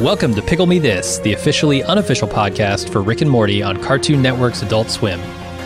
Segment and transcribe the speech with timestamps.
[0.00, 4.22] Welcome to Pickle Me This, the officially unofficial podcast for Rick and Morty on Cartoon
[4.22, 5.20] Network's Adult Swim.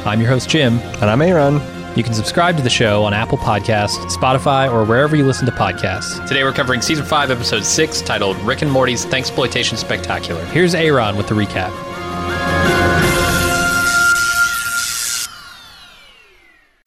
[0.04, 0.78] I'm your host, Jim.
[1.00, 1.60] And I'm Aaron.
[1.96, 5.52] You can subscribe to the show on Apple Podcasts, Spotify, or wherever you listen to
[5.52, 6.26] podcasts.
[6.26, 10.44] Today we're covering Season 5, Episode 6, titled Rick and Morty's Thanksploitation Spectacular.
[10.46, 11.93] Here's Aaron with the recap.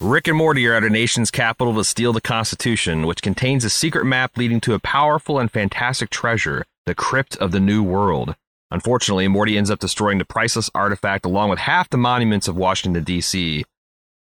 [0.08, 3.70] Rick and Morty are at a nation's capital to steal the Constitution, which contains a
[3.70, 8.34] secret map leading to a powerful and fantastic treasure, the Crypt of the New World.
[8.72, 13.04] Unfortunately, Morty ends up destroying the priceless artifact along with half the monuments of Washington,
[13.04, 13.66] D.C.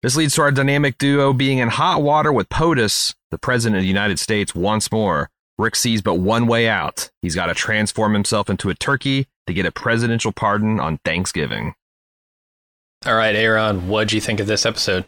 [0.02, 3.84] This leads to our dynamic duo being in hot water with POTUS, the President of
[3.84, 5.30] the United States, once more.
[5.60, 7.12] Rick sees but one way out.
[7.22, 11.76] He's got to transform himself into a turkey to get a presidential pardon on Thanksgiving.
[13.06, 15.06] All right, Aaron, what'd you think of this episode?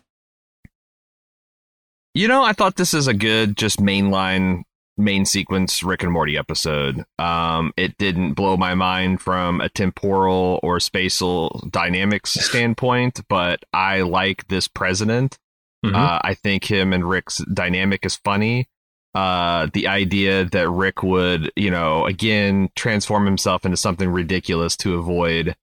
[2.17, 4.63] You know, I thought this is a good, just mainline,
[4.97, 7.05] main sequence Rick and Morty episode.
[7.19, 14.01] Um, it didn't blow my mind from a temporal or spatial dynamics standpoint, but I
[14.01, 15.37] like this president.
[15.85, 15.93] Mhm.
[15.93, 18.65] Uh, I think him and Rick's dynamic is funny.
[19.13, 24.95] Uh, the idea that Rick would, you know, again transform himself into something ridiculous to
[24.95, 25.55] avoid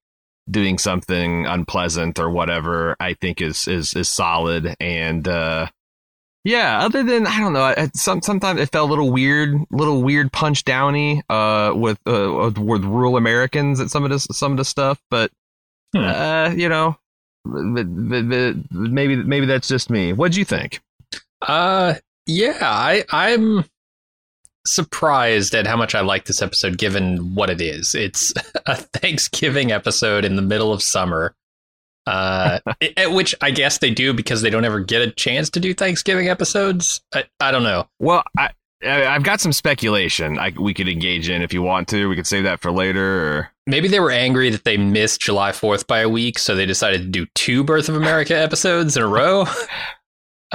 [0.49, 4.73] doing something unpleasant or whatever, I think is is is solid.
[4.79, 5.67] And uh,
[6.45, 10.01] yeah, other than I don't know, I- some sometimes it felt a little weird, little
[10.01, 14.57] weird punch downy uh, with uh, with rural Americans at some of this some of
[14.57, 15.29] the stuff, but
[15.93, 16.03] Hmm.
[16.03, 16.97] uh, you know,
[17.45, 20.13] maybe maybe that's just me.
[20.13, 20.79] What do you think?
[21.41, 23.65] Uh, yeah, I I'm
[24.67, 27.93] surprised at how much I like this episode, given what it is.
[27.95, 28.33] It's
[28.65, 31.35] a Thanksgiving episode in the middle of summer,
[32.07, 35.59] uh, it- which I guess they do because they don't ever get a chance to
[35.59, 37.01] do Thanksgiving episodes.
[37.13, 37.87] I, I don't know.
[37.99, 38.49] Well, I,
[38.85, 42.07] I I've got some speculation I, we could engage in if you want to.
[42.07, 43.37] We could save that for later.
[43.37, 46.65] Or Maybe they were angry that they missed July Fourth by a week, so they
[46.67, 49.45] decided to do two Birth of America episodes in a row.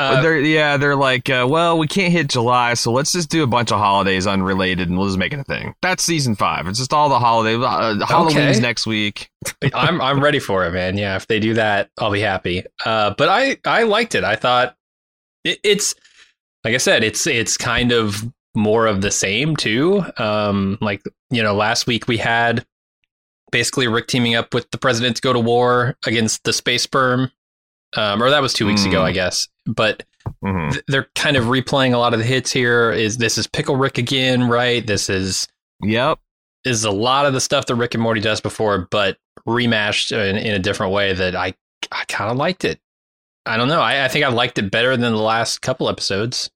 [0.01, 3.43] Uh, they're yeah, they're like, uh, well, we can't hit July, so let's just do
[3.43, 5.75] a bunch of holidays unrelated, and we'll just make it a thing.
[5.83, 6.67] That's season five.
[6.67, 7.55] It's just all the holiday.
[7.57, 8.61] Uh, Halloween's Okay.
[8.61, 9.31] next week.
[9.75, 10.97] I'm I'm ready for it, man.
[10.99, 12.65] Yeah, if they do that, I'll be happy.
[12.85, 14.25] Uh, but I I liked it.
[14.25, 14.77] I thought
[15.45, 15.95] it, it's
[16.65, 18.23] like I said, it's it's kind of
[18.55, 20.05] more of the same too.
[20.19, 22.65] Um, like you know, last week we had
[23.53, 27.33] basically Rick teaming up with the president to go to war against the space sperm.
[27.97, 29.07] Um, or that was two weeks ago, Hmm.
[29.07, 29.49] I guess.
[29.75, 30.05] But
[30.45, 32.91] hmm th- they're kind of replaying a lot of the hits here.
[32.91, 34.49] Is this is Pickle Rick again?
[34.49, 34.87] Right?
[34.87, 35.49] This is
[35.83, 36.19] Yep.
[36.65, 39.17] is a lot of the stuff that Rick and Morty does before, but
[39.47, 41.55] remashed in, in a different way that I
[41.91, 42.79] I kind of liked it.
[43.47, 43.81] I don't know.
[43.81, 46.51] I, I think I liked it better than the last couple episodes.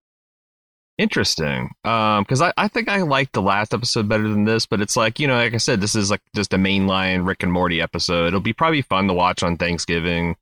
[0.97, 1.71] Interesting.
[1.85, 4.97] Um, because I, I think I liked the last episode better than this, but it's
[4.97, 7.81] like, you know, like I said, this is like just a mainline Rick and Morty
[7.81, 8.29] episode.
[8.29, 10.37] It'll be probably fun to watch on Thanksgiving.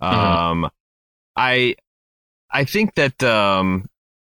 [0.00, 0.70] Um
[1.36, 1.74] I
[2.50, 3.88] I think that um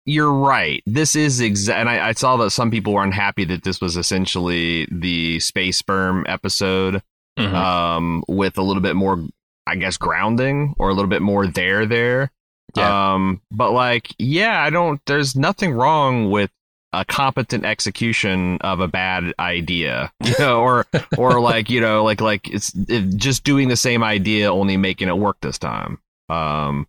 [0.05, 0.83] you're right.
[0.87, 3.97] This is exa- and I, I saw that some people were unhappy that this was
[3.97, 7.03] essentially the space sperm episode
[7.39, 7.55] Mhm.
[7.55, 9.23] um, with a little bit more,
[9.67, 12.33] I guess, grounding or a little bit more there there.
[12.75, 13.13] Yeah.
[13.15, 15.01] Um, but like, yeah, I don't.
[15.07, 16.51] There's nothing wrong with
[16.95, 20.87] a competent execution of a bad idea, you know, or
[21.19, 25.09] or like you know, like like it's it, just doing the same idea, only making
[25.09, 25.99] it work this time.
[26.31, 26.87] Um,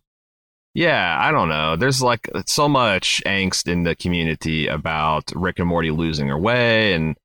[0.74, 1.76] yeah, I don't know.
[1.76, 6.92] There's like so much angst in the community about Rick and Morty losing their way
[6.92, 7.16] and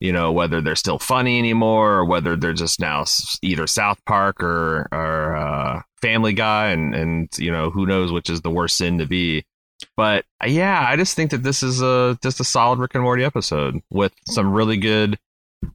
[0.00, 3.04] you know whether they're still funny anymore or whether they're just now
[3.40, 8.30] either South Park or or uh, Family Guy and and you know who knows which
[8.30, 9.44] is the worst sin to be.
[9.96, 13.02] But uh, yeah, I just think that this is a just a solid Rick and
[13.02, 15.18] Morty episode with some really good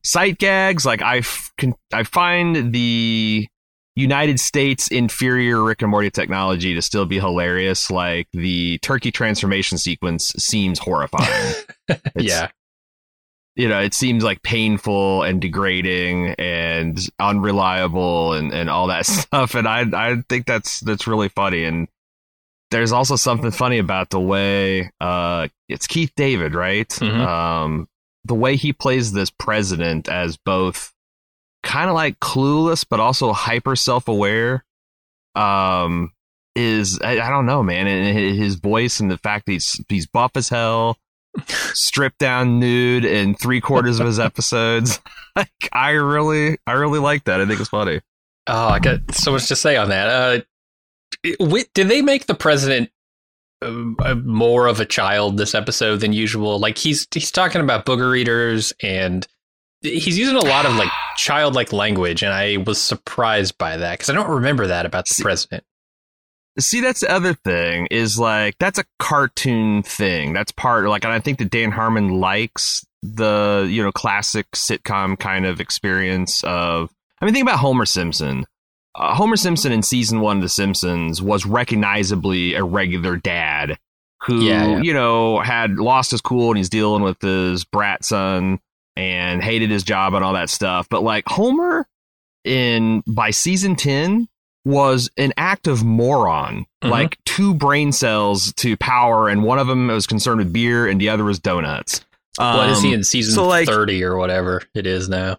[0.04, 0.86] sight gags.
[0.86, 3.48] Like I f- can I find the
[3.98, 7.90] United States inferior Rick and Morty technology to still be hilarious.
[7.90, 11.56] Like the turkey transformation sequence seems horrifying.
[12.16, 12.50] Yeah.
[13.56, 19.56] you know, it seems like painful and degrading and unreliable and, and all that stuff.
[19.56, 21.64] And I I think that's that's really funny.
[21.64, 21.88] And
[22.70, 26.90] there's also something funny about the way uh, it's Keith David, right?
[26.90, 27.26] Mhm.
[27.26, 27.88] Um,
[28.26, 30.92] the way he plays this president as both
[31.68, 34.64] kind of like clueless, but also hyper self aware.
[35.36, 36.14] Um,
[36.56, 40.08] is I, I don't know, man, and his voice and the fact that he's he's
[40.08, 40.98] buff as hell,
[41.48, 45.00] stripped down nude in three quarters of his episodes.
[45.36, 47.42] like I really, I really like that.
[47.42, 48.02] I think it's funny.
[48.48, 50.08] Oh, I got so much to say on that.
[50.08, 50.42] Uh,
[51.24, 52.90] it- did they make the president
[53.62, 53.72] uh,
[54.04, 56.58] uh, more of a child this episode than usual?
[56.60, 59.28] Like he's he's talking about booger eaters and
[59.90, 64.10] he's using a lot of like childlike language, and I was surprised by that because
[64.10, 65.64] I don't remember that about the See- president.
[66.60, 70.34] See, that's the other thing is like that's a cartoon thing.
[70.34, 75.20] That's part like, and I think that Dan Harmon likes the you know classic sitcom
[75.20, 76.90] kind of experience of.
[77.22, 78.46] I mean, think about Homer Simpson.
[78.96, 83.78] Uh, Homer Simpson in season one of The Simpsons was recognizably a regular dad
[84.24, 84.82] who Yeah, yeah.
[84.82, 88.60] you know had lost his cool and he's dealing with his brat son
[88.98, 90.88] and hated his job and all that stuff.
[90.90, 91.88] But like Homer
[92.44, 94.28] in by season ten
[94.66, 96.90] was an active moron, Mhm.
[96.90, 101.00] like two brain cells to power, and one of them was concerned with beer, and
[101.00, 102.02] the other was donuts.
[102.40, 105.38] what is he Um, in season so, like- thirty or whatever it is now?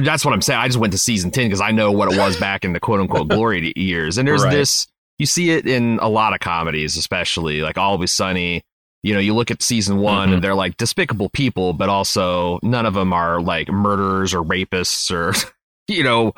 [0.00, 0.60] That's what I'm saying.
[0.60, 2.78] I just went to season ten because I know what it was back in the
[2.78, 4.16] quote unquote glory years.
[4.18, 4.52] And there's Right.
[4.52, 4.86] this,
[5.18, 8.62] you see it in a lot of comedies, especially like Always Sunny.
[9.04, 10.34] You know, you look at season one Mhm.
[10.34, 15.10] and they're like despicable people, but also none of them are like murderers or rapists
[15.12, 15.34] or,
[15.88, 16.32] you know,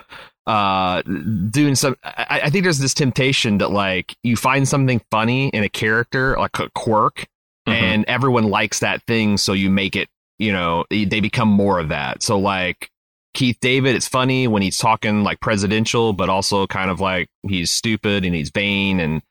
[0.47, 1.97] uh, doing some.
[2.05, 6.37] I, I think there's this temptation that like you find something funny in a character,
[6.39, 7.27] like a quirk,
[7.69, 7.73] Mhm.
[7.73, 10.09] and everyone likes that thing, so you make it.
[10.39, 12.23] You know, they become more of that.
[12.23, 12.91] So like
[13.33, 17.71] Keith David, it's funny when he's talking like presidential, but also kind of like he's
[17.71, 19.23] stupid and he's vain and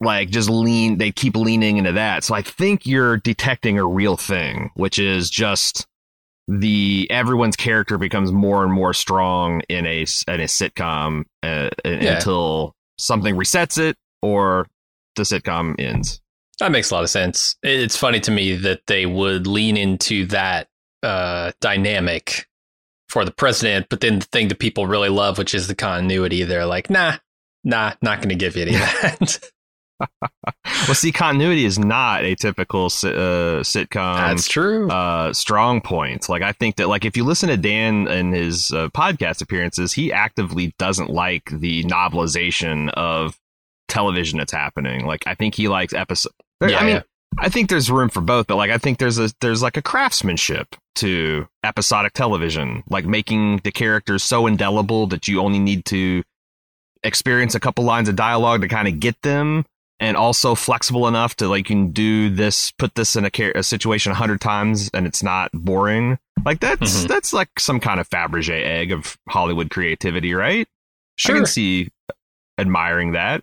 [0.00, 0.98] like just lean.
[0.98, 2.24] They keep leaning into that.
[2.24, 5.86] So I think you're detecting a real thing, which is just
[6.46, 12.14] the everyone's character becomes more and more strong in a in a sitcom uh, Yeah.
[12.14, 14.66] until something resets it or
[15.16, 16.20] the sitcom ends.
[16.60, 17.56] That makes a lot of sense.
[17.62, 20.68] It's funny to me that they would lean into that
[21.02, 22.46] uh, dynamic
[23.08, 26.42] for the president, but then the thing that people really love, which is the continuity,
[26.42, 27.16] they're like, nah,
[27.62, 29.50] nah, not going to give you any of that.
[30.00, 32.88] Well, see, continuity is not a typical uh,
[33.62, 34.16] sitcom.
[34.16, 34.88] That's true.
[34.90, 38.70] uh strong point like i think that like if you listen to dan and his
[38.70, 43.38] uh, podcast appearances he actively doesn't like the novelization of
[43.88, 47.02] television that's happening like i think he likes episode Yeah, i mean yeah.
[47.38, 49.82] i think there's room for both but like i think there's a there's like a
[49.82, 56.22] craftsmanship to episodic television like making the characters so indelible that you only need to
[57.02, 59.64] experience a couple lines of dialogue to kind of get them
[60.00, 63.62] and also flexible enough to like you can do this put this in a, a
[63.62, 67.08] situation a hundred times and it's not boring like that's Mhm.
[67.08, 70.68] that's like some kind of fabergé egg of hollywood creativity right
[71.16, 71.34] sure.
[71.34, 71.88] i can see
[72.58, 73.42] admiring that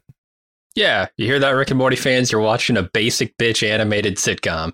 [0.78, 2.34] yeah, you hear that, Rick and Morty fans?
[2.34, 4.74] You're watching a basic bitch animated sitcom.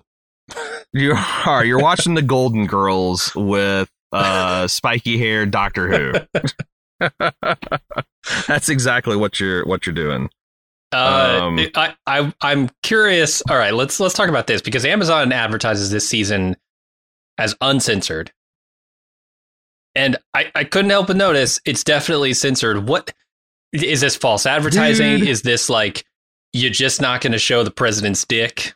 [0.92, 1.14] you
[1.46, 7.08] are you're watching the golden girls with uh spiky hair doctor who
[8.48, 10.28] that's exactly what you're what you're doing
[10.92, 13.42] Uh, Um, I, I, I'm curious.
[13.48, 16.56] All right, let's let's talk about this because Amazon advertises this season
[17.38, 18.30] as uncensored,
[19.94, 22.88] and I, I couldn't help but notice it's definitely censored.
[22.88, 23.12] What
[23.72, 25.20] is this false advertising?
[25.20, 25.28] Dude.
[25.28, 26.04] Is this like
[26.52, 28.74] you're just not going to show the president's dick?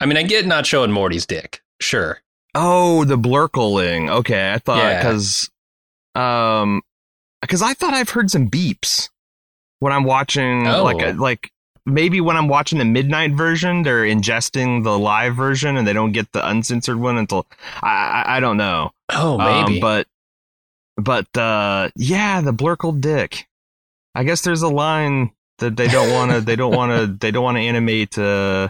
[0.00, 2.20] I mean, I get not showing Morty's dick, sure.
[2.54, 4.08] Oh, the blurkling.
[4.10, 4.98] Okay, I thought Yeah.
[5.02, 5.50] because,
[6.14, 6.82] um,
[7.42, 9.08] because I thought I've heard some beeps
[9.80, 10.84] when I'm watching, Oh.
[10.84, 11.50] like, uh, like
[11.86, 16.12] maybe when I'm watching the midnight version, they're ingesting the live version and they don't
[16.12, 17.46] get the uncensored one until
[17.82, 18.90] I, I, I don't know.
[19.10, 19.80] Oh, Um, maybe.
[19.80, 20.06] but,
[20.96, 23.46] but, uh, yeah, the blurkle dick.
[24.14, 27.30] I guess there's a line that they don't want to, they don't want to, they
[27.30, 28.68] don't want to animate, uh,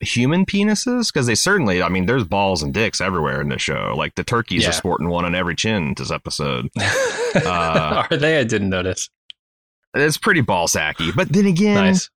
[0.00, 3.94] human penises because they certainly i mean there's balls and dicks everywhere in the show
[3.96, 4.68] like the turkeys Yeah.
[4.68, 6.68] are sporting one on every chin this episode
[7.34, 8.38] uh, Are they?
[8.38, 9.10] I didn't notice.
[9.94, 12.10] It's pretty ball sacky but then again Nice.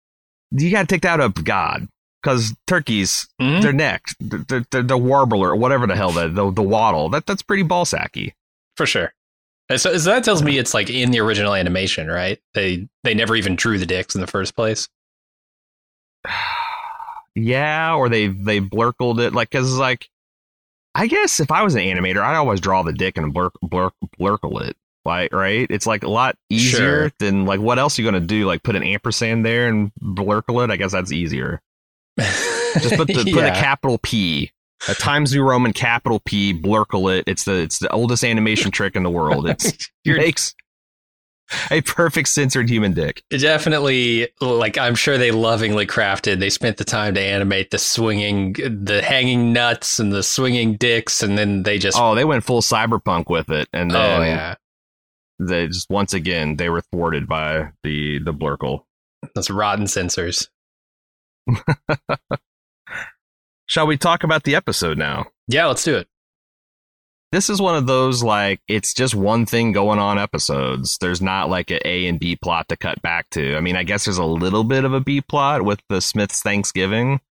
[0.51, 1.87] you gotta take that up god
[2.21, 3.61] because turkeys Mhm.
[3.61, 7.41] their neck the, the, the warbler whatever the hell that the, the waddle that that's
[7.43, 8.33] pretty ball sacky
[8.77, 9.13] For sure.
[9.77, 12.39] So, so that tells me it's like in the original animation, right?
[12.55, 14.89] They they never even drew the dicks in the first place.
[17.35, 20.09] yeah or they they blurkled it like because like
[20.95, 23.91] i guess if i was an animator i'd always draw the dick and blur, blur,
[24.19, 25.65] blurkle it Like, right?
[25.69, 27.11] It's like a lot easier Sure.
[27.19, 28.45] than like what else are you gonna do?
[28.45, 30.69] Like put an ampersand there and blurkle it?
[30.71, 31.61] I guess that's easier.
[32.19, 34.51] Just put the put a capital P.
[34.87, 37.25] A Times New Roman capital P, blurkle it.
[37.27, 39.49] It's the it's the oldest animation trick in the world.
[39.49, 40.53] It's You're- makes
[41.71, 43.23] a perfect censored human dick.
[43.29, 46.39] Definitely, like I'm sure they lovingly crafted.
[46.39, 51.23] They spent the time to animate the swinging, the hanging nuts and the swinging dicks,
[51.23, 51.97] and then they just.
[51.99, 54.55] Oh, they went full cyberpunk with it, and oh, then oh yeah,
[55.39, 58.83] they just once again they were thwarted by the the blurkle.
[59.35, 60.49] those rotten censors.
[63.65, 65.27] Shall we talk about the episode now?
[65.47, 66.07] Yeah, let's do it.
[67.31, 70.97] This is one of those like it's just one thing going on episodes.
[70.99, 73.55] There's not like a A and B plot to cut back to.
[73.55, 76.41] I mean, I guess there's a little bit of a B plot with the Smiths
[76.41, 77.21] Thanksgiving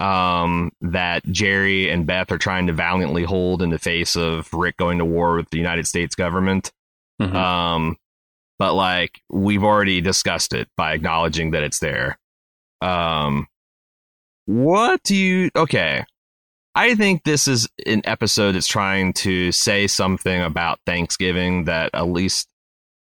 [0.00, 4.76] um that Jerry and Beth are trying to valiantly hold in the face of Rick
[4.76, 6.72] going to war with the United States government.
[7.20, 7.34] Mhm.
[7.34, 7.96] Um,
[8.58, 12.18] but like we've already discussed it by acknowledging that it's there.
[12.80, 13.46] Um,
[14.46, 15.50] what do you?
[15.56, 16.04] Okay,
[16.74, 22.08] I think this is an episode that's trying to say something about Thanksgiving that at
[22.08, 22.48] least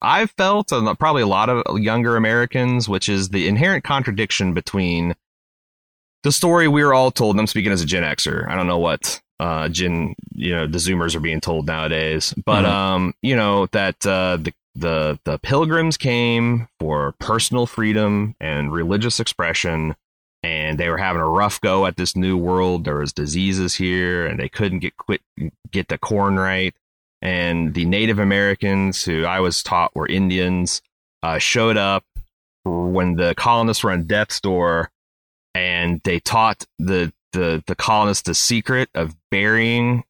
[0.01, 5.13] I've felt, and probably a lot of younger Americans, which is the inherent contradiction between
[6.23, 7.35] the story we were all told.
[7.35, 8.49] And I'm speaking as a Gen Xer.
[8.49, 12.65] I don't know what uh, Gen, you know, the Zoomers are being told nowadays, but
[12.65, 12.69] Mhm.
[12.69, 19.19] um, you know that uh, the the the Pilgrims came for personal freedom and religious
[19.19, 19.95] expression,
[20.43, 22.83] and they were having a rough go at this new world.
[22.85, 25.21] There was diseases here, and they couldn't get quit
[25.71, 26.73] get the corn right.
[27.21, 30.81] And the Native Americans, who I was taught were Indians,
[31.23, 32.05] uh, showed up
[32.63, 34.91] when the colonists were on death's door,
[35.53, 40.03] and they taught the the the colonists the secret of burying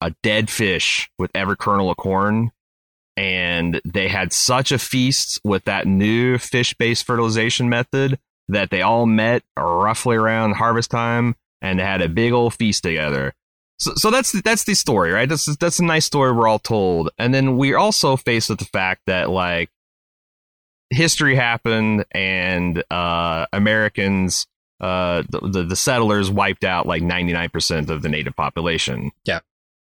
[0.00, 2.50] a dead fish with every kernel of corn.
[3.16, 8.18] And they had such a feast with that new fish based fertilization method
[8.48, 13.32] that they all met roughly around harvest time and had a big old feast together.
[13.78, 15.28] So, so that's that's the story, right?
[15.28, 18.64] That's that's a nice story we're all told, and then we're also faced with the
[18.66, 19.70] fact that like
[20.90, 24.46] history happened and uh, Americans,
[24.80, 29.10] uh, the, the the settlers wiped out like ninety nine percent of the native population.
[29.24, 29.40] Yeah.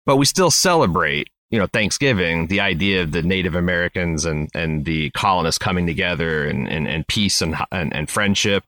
[0.05, 1.29] but we still celebrate.
[1.51, 6.43] You know, Thanksgiving, the idea of the Native Americans and, and the colonists coming together
[6.43, 8.63] and, and, and peace and, and, and friendship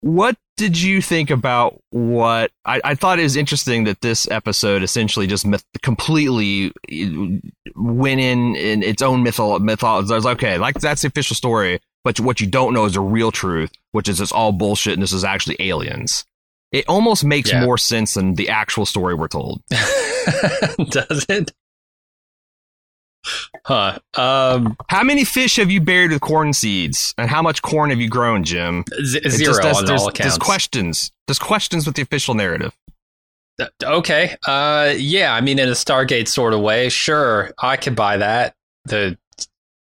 [0.00, 4.82] what did you think about what I, I thought it was interesting that this episode
[4.82, 10.12] essentially just myth, completely uh, went in in its own mytho mythology.
[10.12, 12.94] I was like, okay, like that's the official story, but what you don't know is
[12.94, 16.24] the real truth, which is it's all bullshit and this is actually aliens.
[16.72, 17.64] It almost makes Yeah.
[17.64, 19.62] more sense than the actual story we're told.
[20.90, 21.52] Does it?
[23.64, 23.98] Huh.
[24.14, 28.00] Um, How many fish have you buried with corn seeds, and how much corn have
[28.00, 28.84] you grown, Jim?
[29.04, 30.18] z- zero does- on there's, all accounts.
[30.20, 31.12] There's questions.
[31.26, 32.74] There's questions with the official narrative.
[33.82, 34.36] Okay.
[34.46, 35.34] Uh, yeah.
[35.34, 38.54] I mean, in a Stargate sort of way, sure, I could buy that.
[38.84, 39.18] The,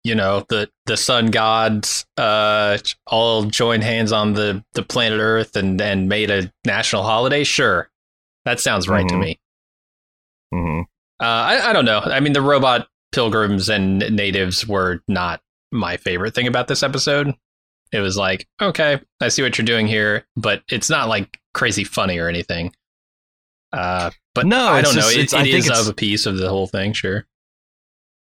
[0.06, 5.56] you know, the the sun gods, uh, all joined hands on the the planet Earth
[5.56, 7.42] and and made a national holiday.
[7.42, 7.90] Sure,
[8.44, 9.20] that sounds right to Mhm.
[9.20, 9.40] me.
[10.52, 10.80] hmm
[11.20, 12.00] Uh, I I don't know.
[12.00, 15.40] I mean, the robot pilgrims and natives were not
[15.72, 17.34] my favorite thing about this episode.
[17.92, 21.84] It was like, okay, I see what you're doing here, but it's not like crazy
[21.84, 22.74] funny or anything.
[23.72, 25.02] Uh, but No, I don't know.
[25.02, 27.26] just- It, it's- I it think it's- of a piece of the whole thing, sure.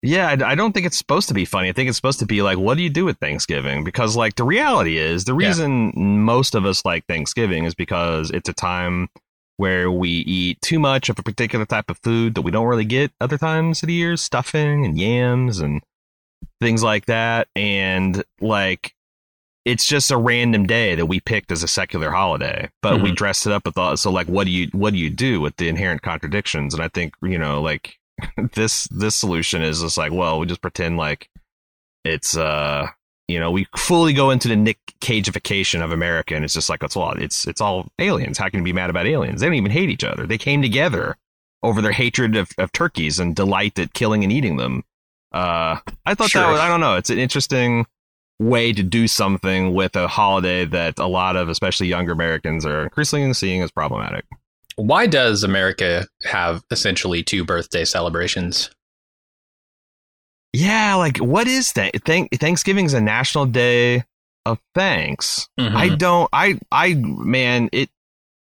[0.06, 1.70] Yeah, I, I don't think it's supposed to be funny.
[1.70, 3.84] I think it's supposed to be like, what do you do with Thanksgiving?
[3.84, 5.48] Because, like, the reality is, the Yeah.
[5.48, 9.10] reason most of us like Thanksgiving is because it's a time
[9.58, 12.86] where we eat too much of a particular type of food that we don't really
[12.86, 15.82] get other times of the year stuffing and yams and
[16.62, 17.48] things like that.
[17.56, 18.94] And, like,
[19.64, 23.16] it's just a random day that we picked as a secular holiday, but we Mhm.
[23.16, 23.98] dressed it up with all.
[23.98, 26.74] So, like, what do you what do you do with the inherent contradictions?
[26.76, 27.98] And I think you know, like
[28.54, 31.30] this this solution is just like, well, we just pretend like
[32.04, 32.88] it's uh
[33.28, 36.84] you know we fully go into the Nick Cageification of America, and it's just like
[36.84, 38.38] it's all it's it's all aliens.
[38.38, 39.42] How can you be mad about aliens?
[39.42, 40.26] They don't even hate each other.
[40.26, 41.18] They came together
[41.64, 44.84] over their hatred of, of turkeys and delight at killing and eating them.
[45.34, 46.44] Uh, I thought Sure.
[46.44, 46.96] that was, I don't know.
[46.96, 47.88] It's an interesting
[48.40, 52.84] way to do something with a holiday that a lot of especially younger Americans are
[52.84, 54.26] increasingly seeing as problematic.
[54.78, 58.70] Why does America have essentially two birthday celebrations?
[60.54, 62.04] Yeah, like what is that?
[62.06, 64.04] Thank Thanksgiving's a national day
[64.46, 65.48] of thanks.
[65.60, 65.76] Mhm.
[65.76, 67.90] I don't I I man, it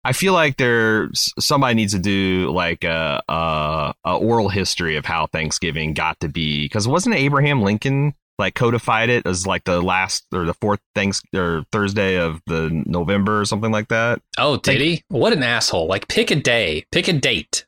[0.03, 5.05] I feel like there somebody needs to do like a, a, a oral history of
[5.05, 9.82] how Thanksgiving got to be because wasn't Abraham Lincoln like codified it as like the
[9.82, 14.22] last or the fourth thanks or Thursday of the November or something like that.
[14.38, 15.03] Oh, did he?
[15.10, 15.88] What an asshole!
[15.88, 17.65] Like, pick a day, pick a date,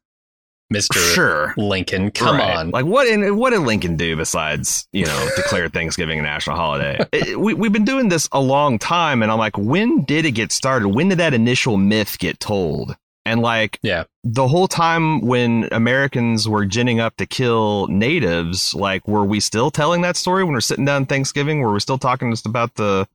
[0.69, 1.53] Mister Sure.
[1.57, 2.11] Lincoln.
[2.11, 2.57] Come Right.
[2.57, 2.69] on.
[2.69, 3.07] Like what?
[3.35, 6.99] What did Lincoln do besides you know declare Thanksgiving a national holiday?
[7.11, 10.31] It- we we've been doing this a long time, and I'm like, when did it
[10.31, 10.89] get started?
[10.89, 12.95] When did that initial myth get told?
[13.29, 14.03] And like, Yeah.
[14.24, 19.71] the whole time when Americans were ginning up to kill natives, like, were we still
[19.71, 21.62] telling that story when we're sitting down Thanksgiving?
[21.62, 23.07] Were we still talking just about the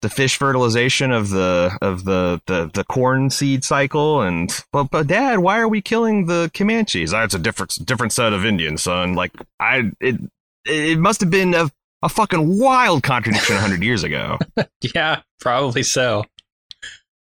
[0.00, 4.22] the fish fertilization of the of the the, the corn seed cycle?
[4.22, 7.10] And but but Dad, why are we killing the Comanches?
[7.10, 9.14] That's a different different set of Indians, son.
[9.14, 10.16] Like I it
[10.64, 11.70] it must have been a
[12.02, 14.38] a fucking wild contradiction hundred years ago.
[14.94, 16.24] Yeah, probably so.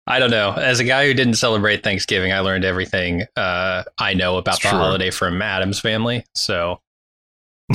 [0.10, 0.52] I don't know.
[0.54, 4.64] As a guy who didn't celebrate Thanksgiving, I learned everything uh, I know about It's
[4.64, 4.80] the true.
[4.80, 6.26] holiday from Addams family.
[6.34, 6.82] So,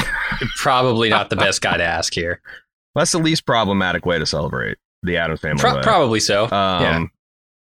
[0.57, 2.41] probably not the best guy to ask here.
[2.95, 5.61] That's the least problematic way to celebrate the Addams family.
[5.61, 6.45] Pro- probably so.
[6.45, 7.05] Um, yeah.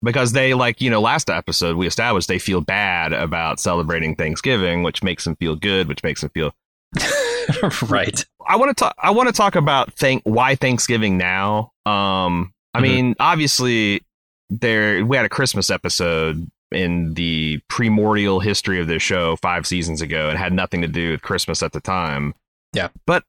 [0.01, 4.81] Because they like you know last episode we established they feel bad about celebrating Thanksgiving,
[4.83, 6.53] which makes them feel good, which makes them feel.
[7.89, 8.25] right.
[8.47, 8.95] I want to talk.
[8.97, 11.73] I want to talk about thank why Thanksgiving now.
[11.85, 12.81] Um, I Mhm.
[12.81, 14.01] mean, obviously
[14.49, 20.01] there we had a Christmas episode in the primordial history of this show five seasons
[20.01, 22.33] ago, and had nothing to do with Christmas at the time.
[22.73, 22.89] Yeah.
[23.07, 23.23] but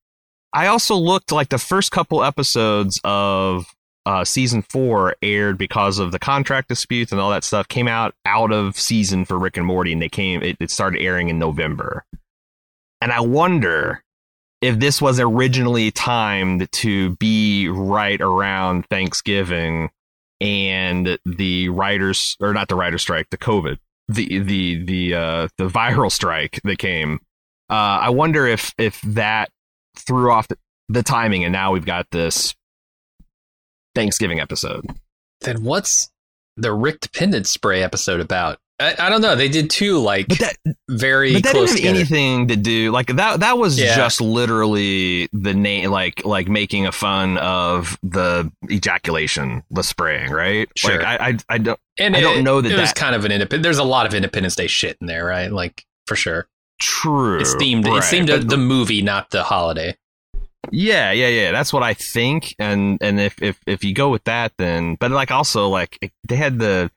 [0.52, 3.66] I also looked like the first couple episodes of
[4.04, 8.14] uh, season four aired because of the contract disputes and all that stuff came out
[8.26, 10.42] out of season for Rick and Morty, and they came.
[10.42, 12.04] It, it started airing in November,
[13.00, 14.02] and I wonder
[14.60, 19.90] if this was originally timed to be right around Thanksgiving
[20.40, 23.78] and the writers or not the writer strike, the COVID,
[24.09, 27.20] the the the uh, the viral strike that came.
[27.68, 29.50] Uh, I wonder if if that
[29.97, 32.54] threw off the, the timing, and now we've got this
[33.94, 34.87] Thanksgiving episode.
[35.40, 36.11] Then what's
[36.56, 38.59] the Rickdependence Spray episode about?
[38.80, 39.36] I, I don't know.
[39.36, 40.56] They did two like But that
[40.88, 42.16] very but that close didn't have together.
[42.16, 43.40] anything to do like that.
[43.40, 43.95] That was Yeah.
[43.95, 50.69] just literally the name, like like making a fun of the ejaculation, the spraying, right?
[50.76, 50.99] Sure.
[50.99, 53.14] Like, I, I I don't And I it, don't know that it was that- kind
[53.14, 53.62] of an independent.
[53.62, 55.52] There's a lot of Independence Day shit in there, right?
[55.52, 56.49] Like for sure.
[56.80, 57.38] true.
[57.40, 57.84] It's themed.
[57.86, 59.97] right, it's themed to but- the movie, not the holiday.
[60.73, 61.52] Yeah, yeah, yeah.
[61.52, 62.54] That's what I think.
[62.58, 66.36] And and if if if you go with that, then but like also like they
[66.36, 66.90] had the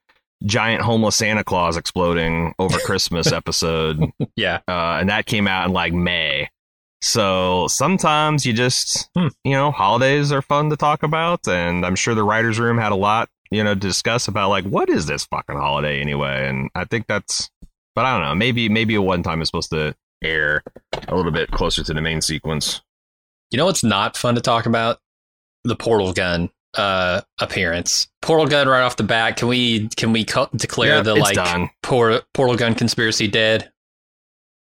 [0.45, 3.99] giant homeless Santa Claus exploding over Christmas episode,
[4.35, 4.59] Yeah.
[4.67, 6.49] uh, and that came out in like May.
[7.01, 9.27] So sometimes you just Hmm.
[9.43, 12.91] you know holidays are fun to talk about, and I'm sure the writers' room had
[12.91, 16.69] a lot you know to discuss about like what is this fucking holiday anyway, and
[16.75, 17.49] I think that's.
[17.95, 18.35] But I don't know.
[18.35, 20.63] Maybe maybe a one time is supposed to air
[21.07, 22.81] a little bit closer to the main sequence.
[23.51, 24.99] You know what's not fun to talk about?
[25.65, 28.07] The portal gun uh appearance.
[28.21, 29.37] Portal gun right off the bat.
[29.37, 31.69] Can we can we co- declare the like done.
[31.81, 33.69] por- portal gun conspiracy dead?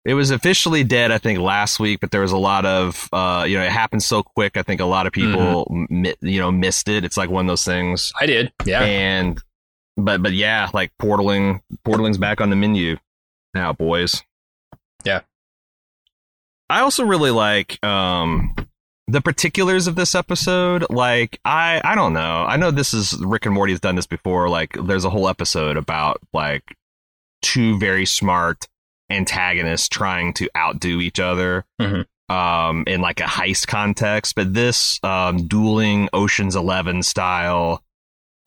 [0.04, 3.44] It was officially dead, I think, last week, but there was a lot of, uh,
[3.46, 4.56] you know, it happened so quick.
[4.56, 7.04] I think a lot of people, mi- you know, missed it.
[7.04, 8.10] It's like one of those things.
[8.18, 8.50] I did.
[8.64, 8.80] Yeah.
[8.80, 9.38] And,
[9.98, 12.96] but, but yeah, like portaling, portaling's back on the menu
[13.52, 14.22] now, boys.
[15.04, 15.22] Yeah.
[16.70, 18.54] I also really like, um,
[19.08, 20.84] the particulars of this episode.
[20.90, 22.44] Like, I, I don't know.
[22.46, 24.48] I know this is Rick and Morty has done this before.
[24.48, 26.76] Like, there's a whole episode about like
[27.42, 28.68] two very smart
[29.10, 32.04] antagonists trying to outdo each other Mhm.
[32.28, 37.82] um in like a heist context but this um dueling oceans 11 style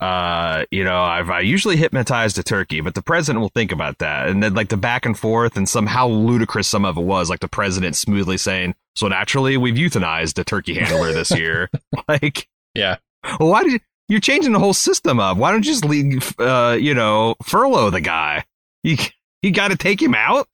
[0.01, 3.97] uh you know i've i usually hypnotized a turkey but the president will think about
[3.97, 7.27] that and then like the back and forth and somehow ludicrous some of it was
[7.27, 11.69] like the president smoothly saying so naturally we've euthanized a turkey handler this year
[12.07, 12.97] like Yeah.
[13.39, 16.33] well why did you you're changing the whole system up why don't you just leave
[16.39, 18.43] uh you know furlough the guy
[18.83, 18.97] you
[19.41, 20.47] you got to take him out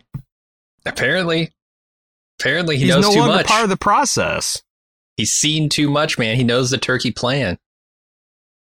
[0.85, 1.51] Apparently.
[2.39, 3.45] Apparently he he's knows no longer much.
[3.47, 4.61] part of the process.
[5.17, 6.37] He's seen too much, man.
[6.37, 7.57] He knows the turkey plan.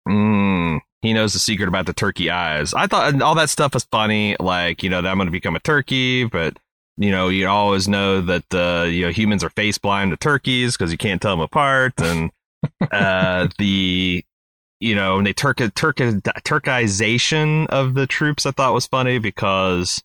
[0.09, 2.73] Mm, he knows the secret about the turkey eyes.
[2.73, 5.57] I thought all that stuff was funny, like you know that I'm going to become
[5.57, 6.57] a turkey, but
[6.99, 10.77] you know you always know that uh, you know humans are face blind to turkeys
[10.77, 12.31] because you can't tell them apart, and
[12.93, 14.25] uh, the
[14.81, 20.03] you know when they turk turk turkization of the troops I thought was funny because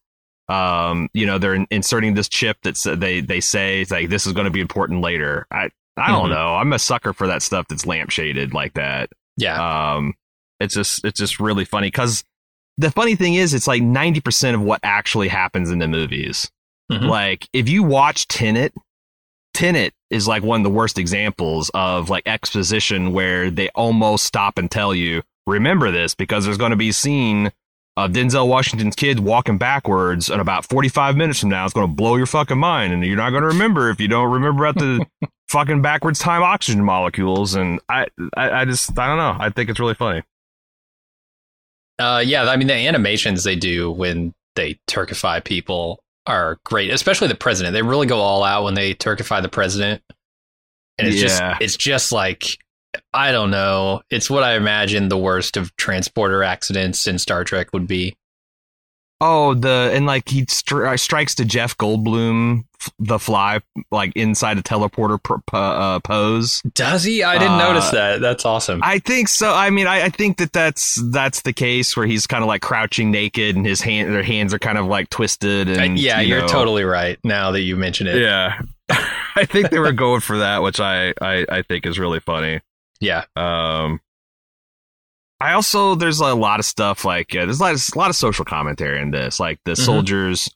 [0.49, 4.25] um you know they're in- inserting this chip that they they say it's like this
[4.27, 5.45] is going to be important later.
[5.51, 6.33] I I don't Mhm.
[6.33, 6.55] know.
[6.55, 9.93] I'm a sucker for that stuff that's lampshaded like that Yeah.
[9.95, 10.15] um
[10.59, 12.23] it's just it's just really funny because
[12.77, 16.49] the funny thing is, it's like ninety percent of what actually happens in the movies.
[17.01, 17.09] Mhm.
[17.09, 18.73] Like if you watch Tenet,
[19.53, 24.57] Tenet is like one of the worst examples of like exposition where they almost stop
[24.57, 27.51] and tell you, remember this because there's going to be a scene
[27.95, 31.93] of Denzel Washington's kid walking backwards and about 45 minutes from now it's going to
[31.93, 34.79] blow your fucking mind and you're not going to remember if you don't remember about
[34.79, 35.05] the
[35.49, 39.69] fucking backwards time oxygen molecules and I, I I just I don't know I think
[39.69, 40.23] it's really funny
[41.99, 47.27] Uh, yeah, I mean the animations they do when they Turkify people are great, especially
[47.27, 47.73] the president.
[47.73, 50.01] They really go all out when they Turkify the president,
[50.97, 51.27] and it's Yeah.
[51.51, 52.57] just it's just like
[53.13, 54.01] I don't know.
[54.11, 58.15] It's what I imagine the worst of transporter accidents in Star Trek would be.
[59.25, 64.57] Oh, the and like he stri- strikes to Jeff Goldblum, f- the fly, like inside
[64.57, 66.61] a teleporter pr- po- uh, pose.
[66.73, 67.23] Does he?
[67.23, 68.19] I didn't Uh, notice that.
[68.19, 68.81] That's awesome.
[68.83, 69.53] I think so.
[69.53, 72.61] I mean, I, I think that that's that's the case where he's kind of like
[72.61, 75.69] crouching naked and his hand, their hands are kind of like twisted.
[75.69, 76.47] Uh, And yeah, you you're know.
[76.47, 77.17] totally right.
[77.23, 78.59] Now that you mention it, Yeah,
[78.89, 82.59] I think they were going for that, which I I, I think is really funny.
[82.99, 83.23] yeah.
[83.37, 84.01] Um,
[85.43, 88.09] I also there's a lot of stuff like uh, there's a lot, of, a lot
[88.09, 89.85] of social commentary in this, like the Mhm.
[89.85, 90.49] soldiers,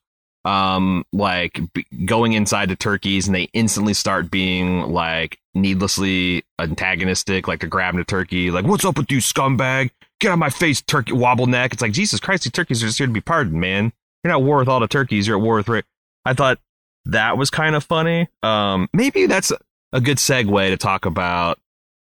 [0.46, 7.48] um, like b- going inside the turkeys and they instantly start being like needlessly antagonistic,
[7.48, 9.90] like they're grabbing a turkey, like what's up with you scumbag?
[10.20, 11.74] Get out of my face, turkey wobble neck.
[11.74, 13.92] It's like Jesus Christ, these turkeys are just here to be pardoned, man.
[14.24, 15.28] You're not at war with all the turkeys.
[15.28, 15.86] You're at war with Rick.
[16.26, 16.60] I thought
[17.06, 18.28] that was kind of funny.
[18.42, 19.52] Um, maybe that's
[19.94, 21.60] a good segue to talk about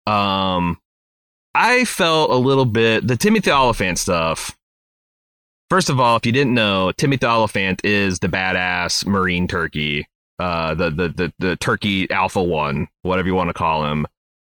[0.07, 0.79] um,
[1.59, 4.57] I felt a little bit the Timothy Olyphant stuff.
[5.69, 10.07] First of all, if you didn't know, Timothy Olyphant is the badass Marine turkey,
[10.39, 14.07] uh, the the the, the turkey alpha one, whatever you want to call him.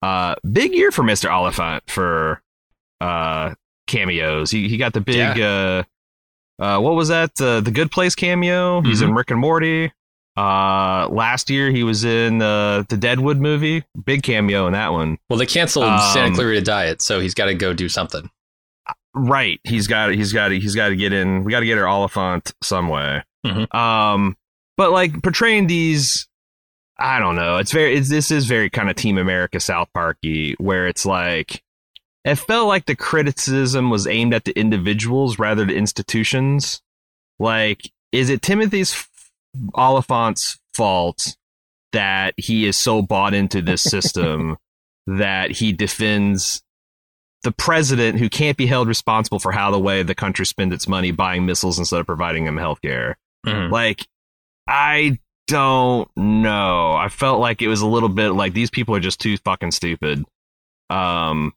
[0.02, 2.42] Uh, big year for Mister Olyphant for
[3.00, 3.54] uh
[3.86, 4.50] cameos.
[4.50, 5.84] He he got the big uh,
[6.58, 7.32] uh, what was that?
[7.40, 8.82] Uh, the Good Place cameo.
[8.82, 9.90] He's in Rick and Morty.
[10.40, 13.84] Uh, last year he was in uh, the Deadwood movie.
[14.04, 15.18] Big cameo in that one.
[15.28, 18.30] Well, they canceled Um, Santa Clarita Diet, so he's got to go do something.
[19.14, 19.60] Right.
[19.64, 21.44] He's got he's got he's got to get in.
[21.44, 23.22] We got to get our Olyphant some way.
[23.44, 23.74] Mhm.
[23.74, 24.36] Um,
[24.76, 26.28] but like portraying these,
[26.98, 27.58] I don't know.
[27.58, 27.96] It's very.
[27.96, 31.62] It's, this is very kind of Team America South Parky, where it's like
[32.24, 36.80] it felt like the criticism was aimed at the individuals rather than institutions.
[37.38, 38.92] Like, is it Timothy's
[39.76, 41.36] Olyphant's fault
[41.92, 44.56] that he is so bought into this system
[45.06, 46.62] that he defends
[47.42, 50.86] the president who can't be held responsible for how the way the country spends its
[50.86, 53.16] money buying missiles instead of providing them health care.
[53.46, 53.70] Mhm.
[53.70, 54.06] Like,
[54.68, 56.92] I don't know.
[56.92, 59.70] I felt like it was a little bit like these people are just too fucking
[59.72, 60.24] stupid.
[60.90, 61.54] Um,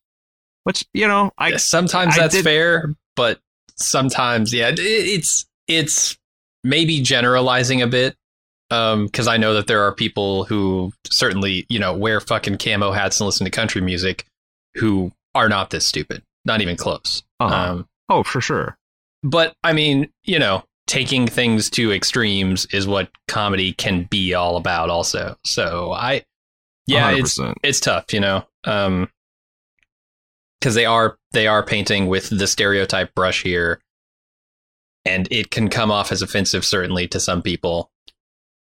[0.64, 3.40] which you know, I sometimes I that's did- fair, but
[3.76, 6.18] sometimes, yeah, it, it's it's
[6.64, 8.16] maybe generalizing a bit.
[8.72, 12.92] Um, because I know that there are people who certainly, you know, wear fucking camo
[12.92, 14.26] hats and listen to country music
[14.76, 17.22] who are not this stupid, not even close.
[17.40, 17.54] Uh-huh.
[17.54, 18.76] Um, oh for sure.
[19.22, 24.58] but I mean, you know, taking things to extremes is what comedy can be all
[24.58, 25.36] about, also.
[25.46, 26.24] So I,
[26.88, 27.54] yeah, it's 100%.
[27.64, 29.10] it's tough, you know, um,
[30.60, 33.80] because they are they are painting with the stereotype brush here,
[35.06, 37.92] and it can come off as offensive, certainly to some people.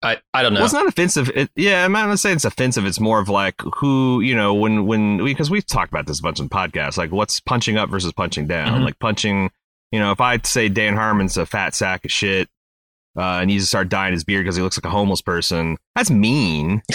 [0.01, 0.59] I I don't know.
[0.59, 1.29] Well, it's not offensive.
[1.33, 2.85] It, yeah, I'm not gonna say it's offensive.
[2.85, 6.23] It's more of like who you know when when because we've talked about this a
[6.23, 6.97] bunch in podcasts.
[6.97, 8.81] Like what's punching up versus punching down.
[8.81, 8.85] Mhm.
[8.85, 9.49] Like punching.
[9.91, 12.49] You know, if I say Dan Harmon's a fat sack of shit
[13.15, 15.77] uh, and needs to start dyeing his beard because he looks like a homeless person,
[15.95, 16.81] that's mean.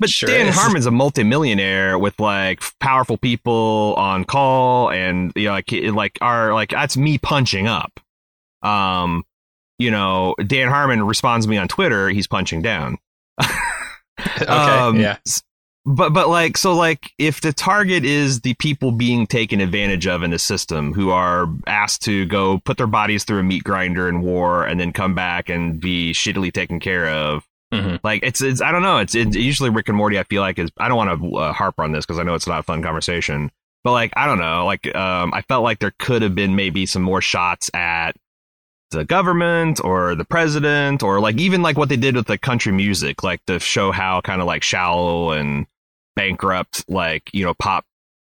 [0.00, 0.56] But Sure Dan is.
[0.56, 6.54] Harmon's a multimillionaire with like powerful people on call, and you know, like like are
[6.54, 8.00] like that's me punching up.
[8.62, 9.24] Um,
[9.78, 12.08] you know, Dan Harmon responds to me on Twitter.
[12.10, 12.98] He's punching down.
[13.40, 15.16] okay, Um, yeah,
[15.86, 20.22] But but like so like if the target is the people being taken advantage of
[20.22, 24.08] in the system who are asked to go put their bodies through a meat grinder
[24.08, 27.46] in war and then come back and be shittily taken care of.
[27.72, 28.00] Mhm.
[28.02, 30.58] Like it's it's I don't know it's, it's usually Rick and Morty I feel like
[30.58, 32.64] is I don't want to uh, harp on this because I know it's not a
[32.64, 33.50] fun conversation
[33.84, 36.84] but like I don't know like um I felt like there could have been maybe
[36.84, 38.16] some more shots at
[38.90, 42.72] the government or the president or like even like what they did with the country
[42.72, 45.66] music like to show how kind of like shallow and
[46.16, 47.84] bankrupt like you know pop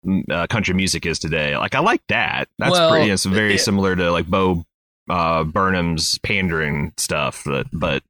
[0.06, 3.58] mm, uh, country music is today like i like that that's Well, pretty it's very
[3.58, 4.64] similar to like bo
[5.08, 8.02] uh burnham's pandering stuff but but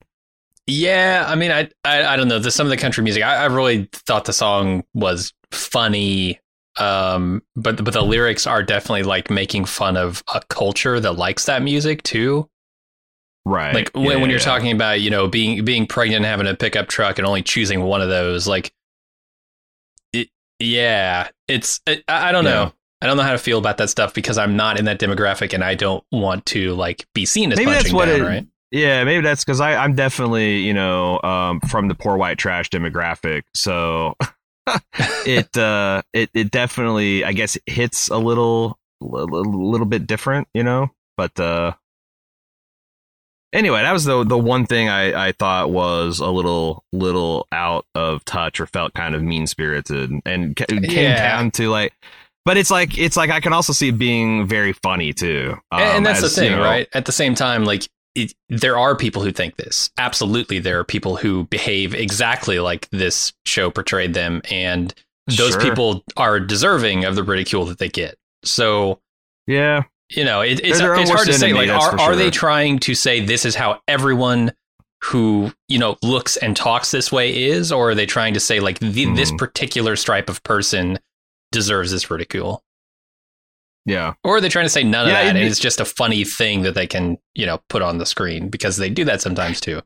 [0.67, 2.39] Yeah, I mean, I, I, I don't know.
[2.39, 6.39] The, some of the country music, I, I really thought the song was funny
[6.79, 11.45] Um, but but the lyrics are definitely like making fun of a culture that likes
[11.47, 12.49] that music too.
[13.45, 13.75] Right.
[13.75, 14.45] Like when, Yeah, when you're yeah.
[14.45, 17.83] talking about you know being being pregnant and having a pickup truck and only choosing
[17.83, 18.73] one of those, like,
[20.13, 22.73] it, yeah, it's I, I don't know.
[23.03, 25.53] I don't know how to feel about that stuff because I'm not in that demographic
[25.53, 28.25] and I don't want to like be seen as Maybe punching that's what down, it.
[28.25, 28.47] right?
[28.71, 33.43] Yeah, maybe that's because I'm definitely you know um, from the poor white trash demographic,
[33.55, 34.15] so
[35.27, 40.63] it uh it it definitely I guess hits a little little, little bit different, you
[40.63, 40.91] know.
[41.17, 41.73] But uh
[43.53, 47.87] anyway, that was the the one thing I I thought was a little little out
[47.95, 51.37] of touch or felt kind of mean spirited, and ca- came Yeah.
[51.37, 51.93] down to like.
[52.45, 55.81] But it's like it's like I can also see it being very funny too, And-
[55.83, 56.89] and Um, that's as, the you thing, know- right?
[56.93, 59.91] At the same time, like it, there are people who think this.
[59.99, 64.95] Absolutely, there are people who behave exactly like this show portrayed them, and
[65.27, 65.61] those Sure.
[65.63, 68.17] people are deserving of the ridicule that they get.
[68.45, 69.01] So
[69.47, 71.53] Yeah, you know, it, it's They're their own it's hard to say.
[71.53, 74.53] Like, are are they trying to say this is how everyone
[75.05, 78.61] who you know looks and talks this way is, or are they trying to say
[78.61, 79.39] like the, this Mhm.
[79.39, 80.99] particular stripe of person
[81.51, 82.63] deserves this ridicule?
[83.85, 84.15] Yeah.
[84.23, 85.37] Or they're they trying to say none Yeah, of that?
[85.37, 88.49] And it's just a funny thing that they can, you know, put on the screen
[88.49, 89.83] because they do that sometimes too.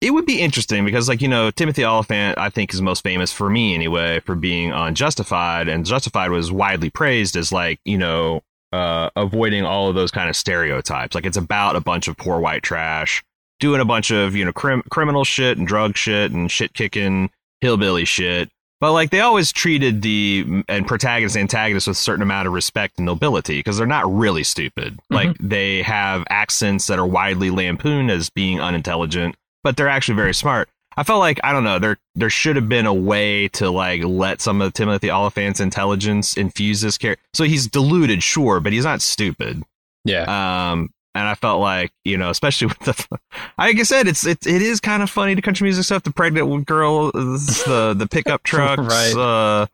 [0.00, 3.32] It would be interesting because, like, you know, Timothy Olyphant, I think, is most famous
[3.32, 5.68] for me anyway, for being on Justified.
[5.68, 10.30] And Justified was widely praised as, like, you know, uh, avoiding all of those kind
[10.30, 11.14] of stereotypes.
[11.14, 13.22] Like, it's about a bunch of poor white trash
[13.58, 17.30] doing a bunch of, you know, crim- criminal shit and drug shit and shit kicking
[17.60, 18.50] hillbilly shit.
[18.80, 22.54] But, like, they always treated the and protagonist and antagonist with a certain amount of
[22.54, 24.98] respect and nobility because they're not really stupid.
[25.10, 30.34] Like, they have accents that are widely lampooned as being unintelligent but they're actually very
[30.34, 30.68] smart.
[30.96, 34.02] I felt like I don't know there there should have been a way to like
[34.02, 37.24] let some of Timothy Olyphant's intelligence infuse this character.
[37.32, 39.62] So he's deluded, sure, but he's not stupid.
[40.04, 40.24] Yeah.
[40.72, 43.18] Um, and I felt like you know, especially with the,
[43.58, 46.02] like I said, it's it, it is kind of funny to country music stuff.
[46.02, 49.14] The pregnant girl, the the pickup trucks, Right.
[49.16, 49.66] uh,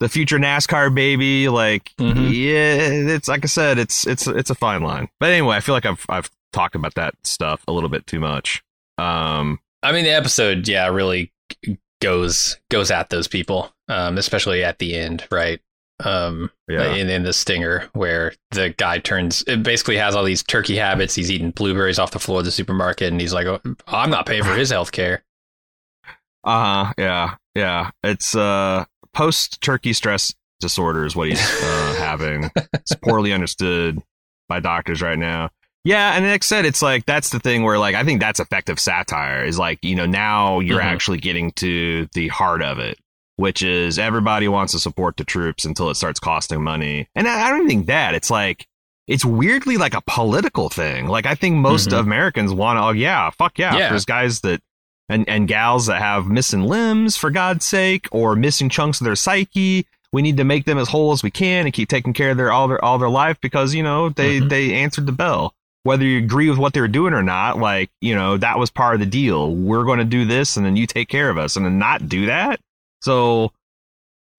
[0.00, 1.48] the future NASCAR baby.
[1.48, 2.30] Like, Mhm.
[2.30, 5.08] yeah, it's like I said, it's it's it's a fine line.
[5.20, 8.20] But anyway, I feel like I've I've talked about that stuff a little bit too
[8.20, 8.62] much.
[8.98, 11.32] Um, I mean, the episode, yeah, really
[12.00, 15.60] goes goes at those people, um, especially at the end, right?
[16.02, 16.92] Um, Yeah.
[16.94, 21.14] in, in the stinger where the guy turns, it basically has all these turkey habits.
[21.14, 24.26] He's eating blueberries off the floor of the supermarket, and he's like, oh, "I'm not
[24.26, 25.22] paying for his health care."
[26.42, 26.92] Uh huh.
[26.98, 27.34] Yeah.
[27.54, 27.90] Yeah.
[28.02, 32.50] It's uh post turkey stress disorder is what he's uh, having.
[32.72, 34.00] It's poorly understood
[34.48, 35.50] by doctors right now.
[35.86, 38.40] Yeah, and like I said, it's like that's the thing where like I think that's
[38.40, 40.84] effective satire is like you know now you're Mhm.
[40.84, 42.98] actually getting to the heart of it,
[43.36, 47.46] which is everybody wants to support the troops until it starts costing money, and I,
[47.46, 48.66] I don't even think that it's like
[49.06, 51.08] it's weirdly like a political thing.
[51.08, 51.98] Like I think most Mhm.
[52.00, 53.88] Americans want to, oh yeah, fuck yeah, Yeah.
[53.90, 54.60] there's guys that
[55.08, 59.16] and and gals that have missing limbs for God's sake or missing chunks of their
[59.16, 59.86] psyche.
[60.12, 62.36] We need to make them as whole as we can and keep taking care of
[62.36, 64.48] their all their all their life because you know they Mhm.
[64.48, 65.52] they answered the bell.
[65.82, 68.70] Whether you agree with what they were doing or not, like you know that was
[68.70, 69.54] part of the deal.
[69.54, 72.08] We're going to do this, and then you take care of us, and then not
[72.08, 72.58] do that.
[73.04, 73.52] So,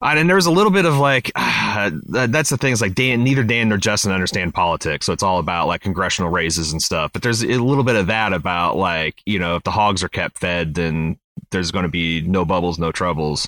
[0.02, 2.74] and there's a little bit of like that- that's the thing.
[2.74, 6.32] Is like Dan, neither Dan nor Justin understand politics, so it's all about like congressional
[6.32, 7.12] races and stuff.
[7.14, 10.10] But there's a little bit of that about like you know if the hogs are
[10.10, 11.18] kept fed, then
[11.52, 13.48] there's going to be no bubbles, no troubles.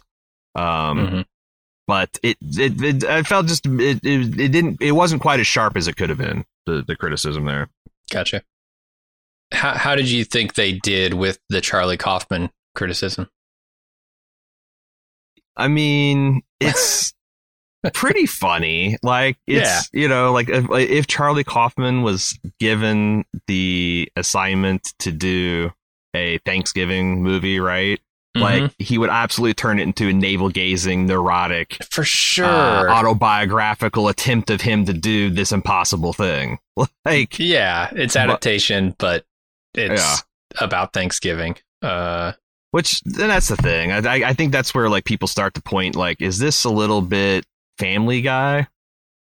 [0.56, 1.25] Um, Mhm.
[1.88, 5.47] but it, it it I felt just it, it it didn't it wasn't quite as
[5.47, 6.45] sharp as it could have been.
[6.65, 7.69] The the criticism there.
[8.12, 8.43] Gotcha.
[9.53, 13.30] How how did you think they did with the Charlie Kaufman criticism?
[15.58, 17.13] I mean, it's
[17.93, 18.98] pretty funny.
[19.04, 25.72] Like it's you know, like if, if Charlie Kaufman was given the assignment to do
[26.15, 28.00] a Thanksgiving movie, right?
[28.36, 28.41] Mhm.
[28.41, 32.46] Like he would absolutely turn it into a navel gazing, neurotic, for sure.
[32.46, 36.60] uh, autobiographical attempt of him to do this impossible thing.
[37.06, 39.26] Like yeah, it's But- adaptation, but
[39.74, 40.63] it's Yeah.
[40.65, 41.56] about Thanksgiving.
[41.82, 42.34] Uh,
[42.71, 43.91] Which and that's the thing.
[43.91, 47.01] I, I think that's where like people start to point like, is this a little
[47.01, 47.45] bit
[47.80, 48.67] Family Guy,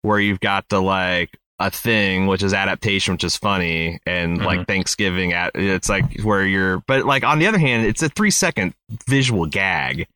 [0.02, 4.44] where you've got the like a thing which is adaptation, which is funny, and Mhm.
[4.44, 8.09] like Thanksgiving at it's like where you're, but like on the other hand, it's a
[8.09, 8.74] three second
[9.09, 10.07] visual gag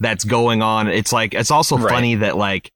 [0.00, 0.88] that's going on.
[0.88, 1.90] It's like it's also Right.
[1.92, 2.70] funny that like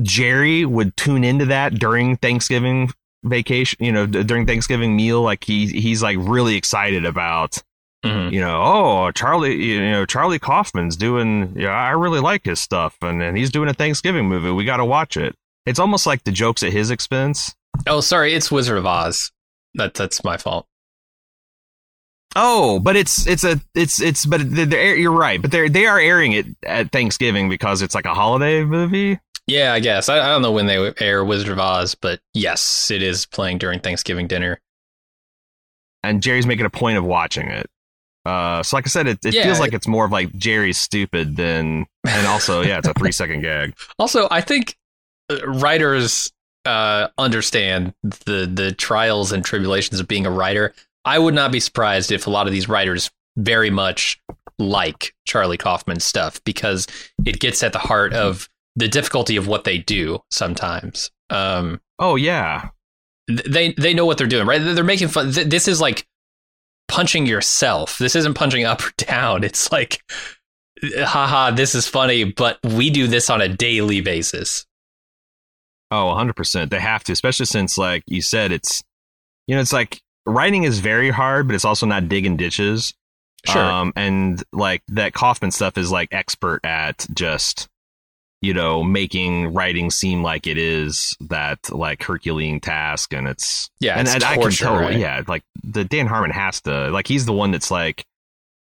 [0.00, 2.90] Jerry would tune into that during Thanksgiving
[3.24, 5.22] vacation, you know, d- during Thanksgiving meal.
[5.22, 7.62] Like he he's like really excited about
[8.04, 8.32] Mhm.
[8.32, 11.52] you know, oh Charlie, you know Charlie Kaufman's doing.
[11.56, 14.50] Yeah, I really like his stuff, and and he's doing a Thanksgiving movie.
[14.50, 15.34] We got to watch it.
[15.66, 17.54] It's almost like the jokes at his expense.
[17.86, 19.30] Oh, sorry, it's Wizard of Oz.
[19.74, 20.66] That that's my fault.
[22.34, 26.32] Oh, but it's it's a it's it's but you're right, but they're they are airing
[26.32, 29.20] it at Thanksgiving because it's like a holiday movie.
[29.46, 32.90] Yeah, I guess I, I don't know when they air Wizard of Oz, but yes,
[32.90, 34.58] it is playing during Thanksgiving dinner.
[36.04, 37.68] and Jerry's making a point of watching it.
[38.24, 39.44] Uh, so like I said, it, it Yeah.
[39.44, 43.12] feels like it's more of like Jerry's stupid than, and also yeah, it's a three
[43.12, 43.74] second gag.
[43.98, 44.76] Also, I think
[45.30, 46.32] uh, writers
[46.64, 50.72] uh, understand the the trials and tribulations of being a writer.
[51.04, 54.20] I would not be surprised if a lot of these writers very much
[54.58, 56.86] like Charlie Kaufman's stuff because
[57.24, 61.10] it gets at the heart of the difficulty of what they do sometimes.
[61.30, 62.68] Um, Oh yeah,
[63.28, 64.58] they they know what they're doing, right?
[64.62, 65.30] They're making fun.
[65.32, 66.06] This is like
[66.88, 67.98] punching yourself.
[67.98, 69.44] This isn't punching up or down.
[69.44, 70.02] It's like,
[70.82, 74.66] haha, this is funny, but we do this on a daily basis.
[75.90, 76.70] oh 100 percent.
[76.70, 78.82] They have to, especially since like you said, it's
[79.46, 82.94] you know it's like writing is very hard, but it's also not digging ditches.
[83.44, 83.62] Sure.
[83.62, 87.68] Um, and like that Kaufman stuff is like expert at just,
[88.42, 93.14] you know, making writing seem like it is that like Herculean task.
[93.14, 95.00] And it's, Yeah, and, it's and I can tell, totally, right?
[95.00, 98.04] yeah, like the Dan Harmon has to, like, he's the one that's like,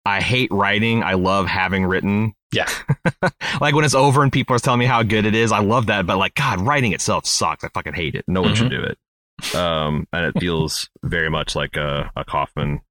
[0.05, 1.03] I hate writing.
[1.03, 2.33] I love having written.
[2.51, 2.67] Yeah.
[3.61, 5.85] like when it's over and people are telling me how good it is, I love
[5.85, 6.05] that.
[6.05, 7.63] But like, God, writing itself sucks.
[7.63, 8.25] I fucking hate it.
[8.27, 8.81] No one should Mm-hmm.
[8.83, 9.55] do it.
[9.55, 12.81] Um, and it feels very much like a, a Kaufman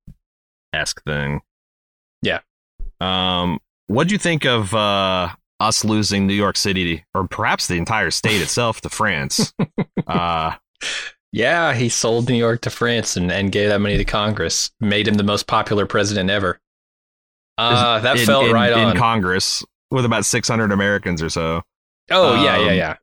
[0.72, 1.42] esque thing.
[2.22, 2.40] Yeah.
[3.00, 5.28] Um, what do you think of uh,
[5.60, 9.52] us losing New York City, or perhaps the entire state itself, to France?
[10.06, 10.54] uh,
[11.32, 14.70] Yeah, he sold New York to France and, and gave that money to Congress.
[14.80, 16.58] Made him the most popular president ever.
[17.56, 18.96] Uh, that in, felt in- right in on.
[18.96, 21.62] Congress with about 600 Americans or so.
[22.10, 22.96] oh, yeah, yeah, um, yeah.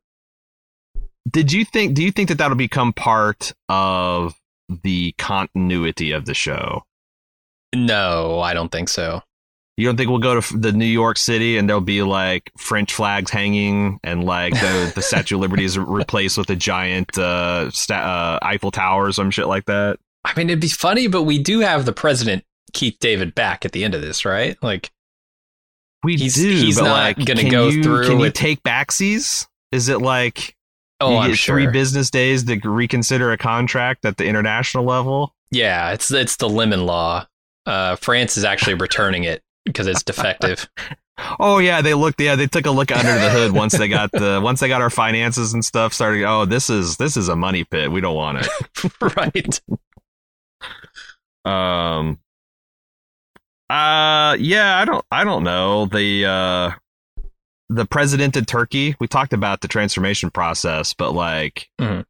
[1.30, 1.94] Did you think?
[1.94, 4.34] Do you think that that'll become part of
[4.82, 6.84] the continuity of the show?
[7.74, 9.22] No, I don't think so.
[9.78, 12.92] You don't think we'll go to the New York City and there'll be like French
[12.92, 17.70] flags hanging and like the, the Statue of Liberty is replaced with a giant uh,
[17.70, 20.00] sta- uh, Eiffel Tower or some shit like that?
[20.24, 23.70] I mean, it'd be funny, but we do have the president, Keith David, back at
[23.70, 24.60] the end of this, right?
[24.64, 24.90] Like,
[26.02, 26.48] We He's- do.
[26.50, 29.46] he's but, not like, gonna go you, through Can you with- take backsies?
[29.70, 30.56] Is it like
[31.00, 31.54] oh, you I'm get sure.
[31.54, 35.36] three business days to reconsider a contract at the international level?
[35.52, 37.26] yeah, it's it's the lemon law.
[37.64, 40.68] Uh, France is actually returning it because it's defective.
[41.40, 42.20] Oh yeah, they looked.
[42.20, 44.82] Yeah, they took a look under the hood once they got the once they got
[44.82, 46.22] our finances and stuff started.
[46.22, 47.90] Oh, this is this is a money pit.
[47.90, 48.92] We don't want it.
[49.16, 49.60] right.
[51.44, 52.20] Um.
[53.68, 54.36] Uh.
[54.38, 54.78] Yeah.
[54.78, 55.04] I don't.
[55.10, 56.70] I don't know the uh
[57.68, 58.94] the presidented turkey.
[59.00, 62.04] We talked about the transformation process, but like, Mhm.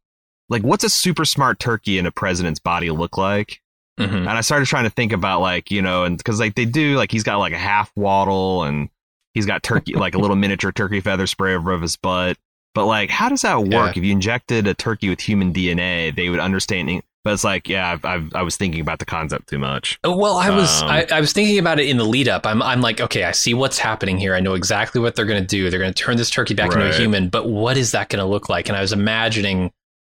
[0.50, 3.60] like what's a super smart turkey in a president's body look like?
[3.98, 6.64] Hmm And I started trying to think about like you know, and because like they
[6.64, 8.88] do like he's got like a half waddle and
[9.34, 12.36] he's got turkey like a little miniature turkey feather spray over his butt.
[12.74, 13.70] But like, how does that work?
[13.70, 13.92] Yeah.
[13.96, 17.02] If you injected a turkey with human DNA, they would understand.
[17.24, 19.98] But it's like, yeah, I've, I've, I was thinking about the concept too much.
[20.04, 22.46] Oh, Well, I was Um, I, I was thinking about it in the lead up.
[22.46, 24.34] I'm I'm like, okay, I see what's happening here.
[24.34, 25.68] I know exactly what they're going to do.
[25.70, 28.20] They're going to turn this turkey back into a human, but what is that going
[28.20, 28.68] to look like?
[28.68, 29.72] And I was imagining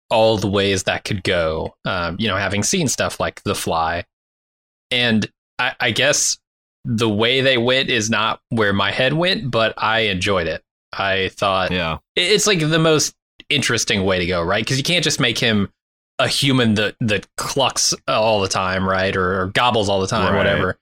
[0.10, 1.76] all the ways that could go.
[1.86, 4.06] Um, you know, having seen stuff like The Fly,
[4.92, 6.38] and I, I guess
[6.86, 10.64] the way they went is not where my head went, but I enjoyed it.
[10.94, 13.14] I thought Yeah, it's like the most
[13.50, 14.64] interesting way to go, right?
[14.64, 15.70] Because you can't just make him
[16.18, 20.34] a human that that clucks all the time, right, or, or gobbles all the time,
[20.34, 20.38] Right.
[20.38, 20.78] whatever.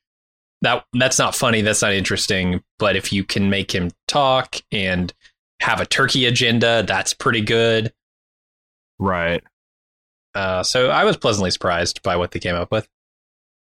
[0.62, 1.62] That that's not funny.
[1.62, 2.63] That's not interesting.
[2.80, 5.13] But if you can make him talk and
[5.62, 7.92] have a turkey agenda, that's pretty good.
[8.99, 9.43] Right.
[10.36, 12.88] Uh, so I was pleasantly surprised by what they came up with.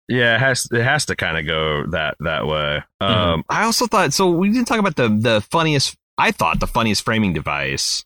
[0.08, 2.84] Yeah, it has it has to kind of go that that way.
[3.02, 4.30] Um, I also thought so.
[4.30, 5.96] We didn't talk about the the funniest.
[6.18, 8.06] I thought the funniest framing device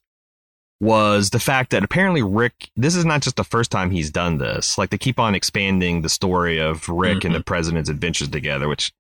[0.82, 2.70] was the fact that apparently Rick.
[2.78, 4.78] This is not just the first time he's done this.
[4.78, 8.94] Like they keep on expanding the story of Rick and the president's adventures together, which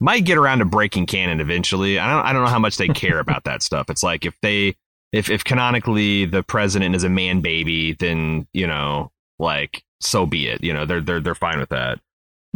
[0.00, 1.98] might get around to breaking canon eventually.
[1.98, 2.24] I don't.
[2.24, 3.90] I don't know how much they care about that stuff.
[3.90, 4.74] It's like if they
[5.12, 10.48] if if canonically the president is a man baby, then you know, like so be
[10.48, 10.62] it.
[10.62, 11.98] You know, they're they're they're fine with that.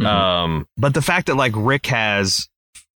[0.01, 0.07] Mhm.
[0.07, 2.47] Um, but the fact that like Rick has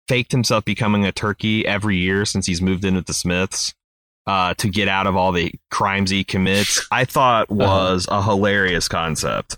[0.08, 3.74] faked himself becoming a turkey every year since he's moved in with the Smiths
[4.28, 8.88] uh, to get out of all the crimes he commits, I thought was a hilarious
[8.88, 9.58] concept.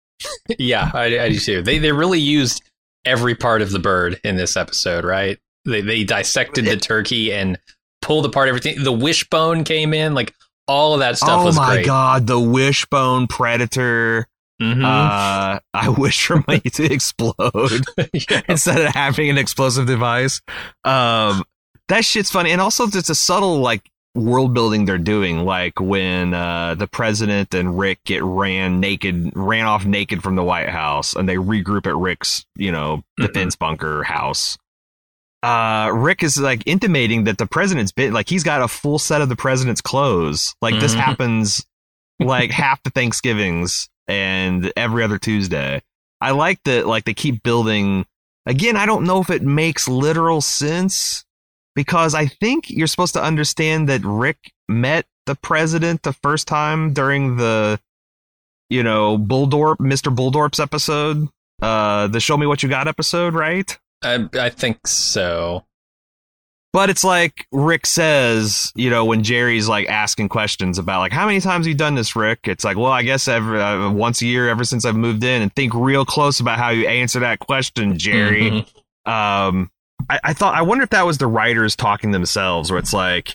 [0.58, 1.62] yeah, I, I do too.
[1.62, 2.62] They they really used
[3.04, 5.38] every part of the bird in this episode, right?
[5.64, 7.58] They they dissected the turkey and
[8.02, 8.82] pulled apart everything.
[8.82, 10.34] The wishbone came in, like
[10.66, 11.86] all of that stuff oh my great.
[11.86, 14.26] god, the wishbone predator.
[14.60, 14.84] Mhm.
[14.84, 18.42] Uh, I wish for money to explode Yeah.
[18.48, 20.40] instead of having an explosive device.
[20.84, 21.44] Um,
[21.88, 26.34] that shit's funny, and also it's a subtle like world building they're doing, like when
[26.34, 31.14] uh, the president and Rick get ran naked, ran off naked from the White House,
[31.14, 34.58] and they regroup at Rick's, you know, defense bunker house.
[35.42, 39.20] Uh, Rick is like intimating that the president's been like he's got a full set
[39.22, 40.54] of the president's clothes.
[40.60, 41.00] Like this Mhm.
[41.00, 41.64] happens
[42.18, 45.80] like half the Thanksgivings and every other Tuesday.
[46.20, 48.04] I like that like they keep building
[48.46, 51.24] again, I don't know if it makes literal sense
[51.76, 56.92] because I think you're supposed to understand that Rick met the president the first time
[56.94, 57.78] during the
[58.70, 60.12] you know, Bulldorp, Mr.
[60.14, 61.28] Bulldorp's episode,
[61.62, 63.78] uh the Show Me What You Got episode, right?
[64.02, 65.64] I, I think so.
[66.72, 71.26] But it's like Rick says, you know, when Jerry's like asking questions about like how
[71.26, 72.40] many times you've you done this, Rick?
[72.44, 75.42] It's like, well, I guess every uh, once a year ever since I've moved in,
[75.42, 78.50] and think real close about how you answer that question, Jerry.
[78.50, 79.10] Mhm.
[79.10, 79.70] Um,
[80.10, 83.34] I, I thought I wonder if that was the writers talking themselves, where it's like,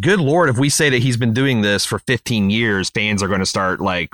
[0.00, 3.28] good lord, if we say that he's been doing this for 15 years, fans are
[3.28, 4.10] going to start like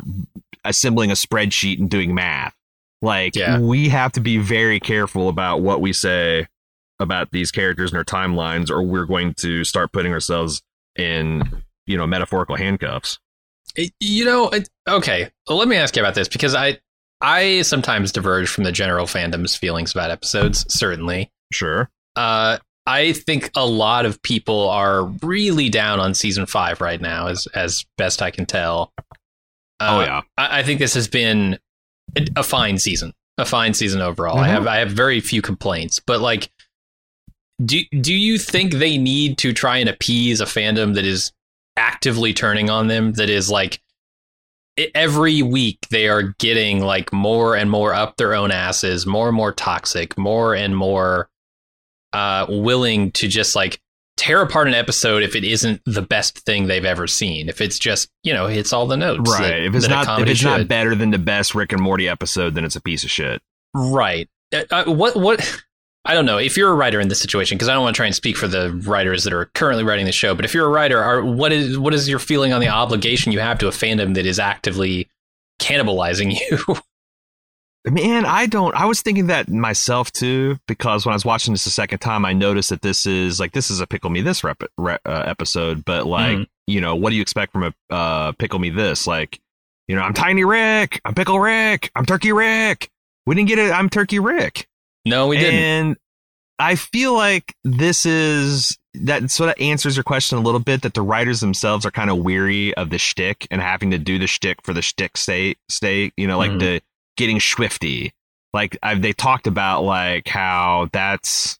[0.64, 2.54] assembling a spreadsheet and doing math.
[3.02, 3.58] Like, Yeah.
[3.58, 6.46] we have to be very careful about what we say
[6.98, 10.60] about these characters and their timelines, or we're going to start putting ourselves
[10.96, 13.18] in, you know, metaphorical handcuffs.
[14.00, 15.30] You know, it, okay.
[15.48, 16.78] Well, let me ask you about this because I
[17.22, 20.64] I sometimes diverge from the general fandom's feelings about episodes.
[20.72, 21.88] Certainly, Sure.
[22.16, 27.28] uh, I think a lot of people are really down on season five right now,
[27.28, 28.92] as as best I can tell.
[29.80, 30.20] oh Uh, yeah.
[30.36, 31.58] I, I think this has been
[32.36, 34.38] a, fine season, a fine season overall.
[34.38, 34.50] I Mhm.
[34.50, 36.50] have I have very few complaints, but like,
[37.64, 41.32] do do you think they need to try and appease a fandom that is
[41.76, 43.12] actively turning on them?
[43.14, 43.80] That is like
[44.94, 49.36] every week they are getting like more and more up their own asses, more and
[49.36, 51.28] more toxic, more and more
[52.12, 53.80] uh, willing to just like
[54.20, 57.48] tear apart an episode if it isn't the best thing they've ever seen.
[57.48, 59.48] If it's just you know hits all the notes, Right.
[59.48, 62.54] that- if it's not if it's not better than the best Rick and Morty episode,
[62.54, 63.40] then it's a piece of shit.
[63.74, 64.28] Right.
[64.54, 65.62] Uh, uh, what what
[66.04, 67.98] I don't know if you're a writer in this situation because I don't want to
[67.98, 70.66] try and speak for the writers that are currently writing the show, but if you're
[70.66, 73.68] a writer, are what is what is your feeling on the obligation you have to
[73.68, 75.08] a fandom that is actively
[75.60, 76.76] cannibalizing you?
[77.86, 78.74] Man, I don't.
[78.74, 82.26] I was thinking that myself too because when I was watching this the second time,
[82.26, 85.24] I noticed that this is like this is a pickle me this rep, re, uh,
[85.26, 86.46] episode, but like Mhm.
[86.66, 89.06] you know, what do you expect from a uh, pickle me this?
[89.06, 89.40] Like,
[89.88, 92.90] you know, I'm Tiny Rick, I'm Pickle Rick, I'm Turkey Rick.
[93.24, 93.72] We didn't get it.
[93.72, 94.68] I'm Turkey Rick.
[95.06, 95.54] no, we didn't.
[95.60, 95.96] And
[96.58, 100.92] I feel like this is that sort of answers your question a little bit that
[100.92, 104.26] the writers themselves are kind of weary of the shtick and having to do the
[104.26, 106.58] shtick for the shtick state state, you know, like Mhm.
[106.60, 106.82] the
[107.20, 108.12] getting schwifty.
[108.54, 111.58] Like I've, they talked about like how that's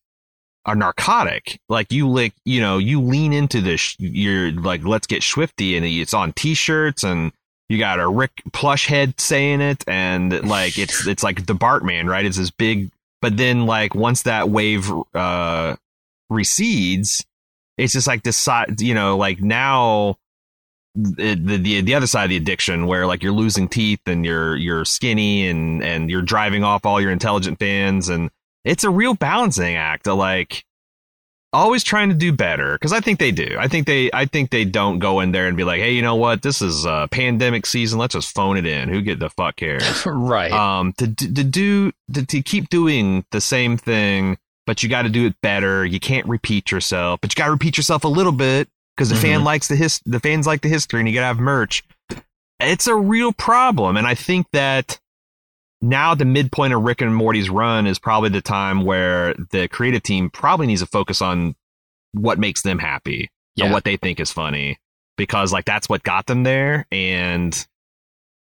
[0.66, 1.61] a narcotic.
[1.68, 3.94] Like you lick, you know, you lean into this.
[3.98, 7.30] You're like, let's get schwifty, and it's on t-shirts and
[7.68, 12.08] you got a Rick plush head saying it, and like it's it's like the Bartman,
[12.08, 12.24] right?
[12.24, 12.90] It's this big,
[13.20, 15.76] but then like once that wave uh
[16.30, 17.24] recedes,
[17.76, 18.48] it's just like this
[18.78, 20.16] you know, like now
[20.95, 24.24] the, the the the other side of the addiction where like you're losing teeth and
[24.24, 28.30] you're you're skinny and and you're driving off all your intelligent fans and
[28.64, 30.64] it's a real balancing act of like
[31.53, 33.57] always trying to do better because I think they do.
[33.59, 36.03] I think they I think they don't go in there and be like, hey, you
[36.03, 36.43] know what?
[36.43, 37.99] This is a pandemic season.
[37.99, 38.88] Let's just phone it in.
[38.88, 40.05] Who get the fuck cares?
[40.07, 40.53] right.
[40.53, 45.03] um to to to do to, to keep doing the same thing but you got
[45.03, 48.09] to do it better you can't repeat yourself but you got to repeat yourself a
[48.09, 49.45] little bit because the fan Mhm.
[49.45, 51.82] likes the his the fans like the history and you got to have merch
[52.61, 54.99] it's a real problem and i think that
[55.80, 60.03] now the midpoint of rick and morty's run is probably the time where the creative
[60.03, 61.55] team probably needs to focus on
[62.12, 63.64] what makes them happy yeah.
[63.64, 64.78] and what they think is funny
[65.16, 67.66] because like that's what got them there and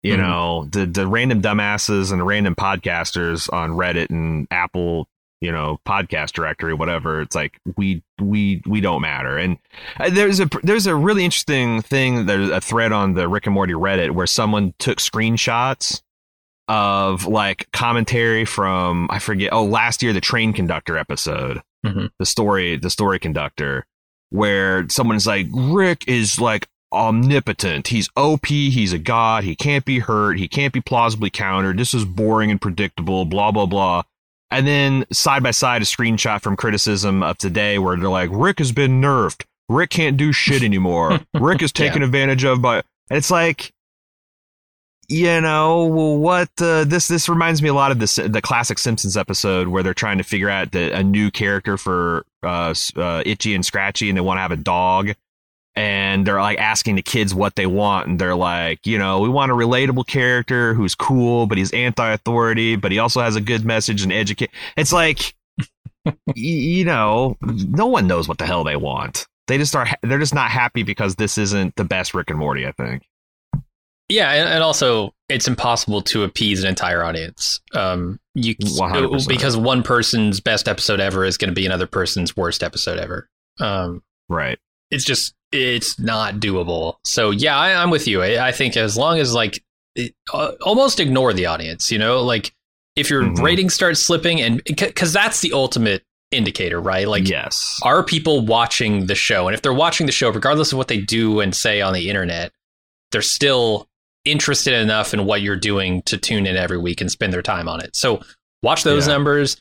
[0.03, 0.19] you Mhm.
[0.19, 5.09] know the the random dumbasses and the random podcasters on reddit and apple
[5.41, 9.37] you know podcast directory whatever it's like we we we don't matter.
[9.37, 9.59] And
[10.01, 13.55] uh, there's a there's a really interesting thing there's a thread on the rick and
[13.55, 16.03] morty reddit where someone took screenshots
[16.69, 21.63] of like commentary from i forget oh last year the train conductor episode.
[21.85, 22.11] Mhm.
[22.19, 23.87] the story the story conductor
[24.31, 27.89] where someone's like rick is like omnipotent.
[27.89, 29.45] He's op he's a god.
[29.45, 30.39] He can't be hurt.
[30.39, 31.79] He can't be plausibly countered.
[31.79, 34.03] This is boring and predictable blah blah blah
[34.51, 38.59] and then side by side a screenshot from criticism of today where they're like, Rick
[38.59, 39.45] has been nerfed.
[39.69, 41.21] Rick can't do shit anymore.
[41.35, 42.77] Rick is taken advantage of by.
[43.11, 43.73] And it's like,
[45.09, 49.17] you know, what uh, this this reminds me a lot of this the classic Simpsons
[49.17, 53.55] episode where they're trying to figure out the, a new character for uh, uh, Itchy
[53.55, 55.13] and Scratchy, and they want to have a dog,
[55.77, 59.29] and they're like asking the kids what they want, and they're like, you know, we
[59.29, 63.65] want a relatable character who's cool, but he's anti-authority, but he also has a good
[63.65, 64.51] message and educate.
[64.77, 65.35] It's like,
[66.05, 69.27] y- you know, no one knows what the hell they want.
[69.49, 69.87] They just are.
[70.03, 72.67] They're just not happy because this isn't the best Rick and Morty.
[72.67, 73.05] I think.
[74.09, 77.61] Yeah, and, and also it's impossible to appease an entire audience.
[77.75, 79.27] Um, you 100%.
[79.29, 83.29] because one person's best episode ever is going to be another person's worst episode ever.
[83.61, 84.59] Um, Right.
[84.91, 86.97] It's just it's not doable.
[87.05, 88.23] So yeah, I, I'm with you.
[88.23, 89.63] I, I think as long as like
[89.95, 92.53] it, uh, almost ignore the audience, you know, like
[92.97, 93.43] if your Mhm.
[93.43, 97.07] ratings start slipping, and because that's the ultimate indicator, right?
[97.07, 97.79] Like yes.
[97.83, 99.47] are people watching the show?
[99.47, 102.09] And if they're watching the show, regardless of what they do and say on the
[102.11, 102.53] internet,
[103.13, 103.87] they're still
[104.25, 107.69] interested enough in what you're doing to tune in every week and spend their time
[107.69, 107.95] on it.
[107.95, 108.21] So
[108.63, 109.13] watch those Yeah.
[109.15, 109.57] numbers.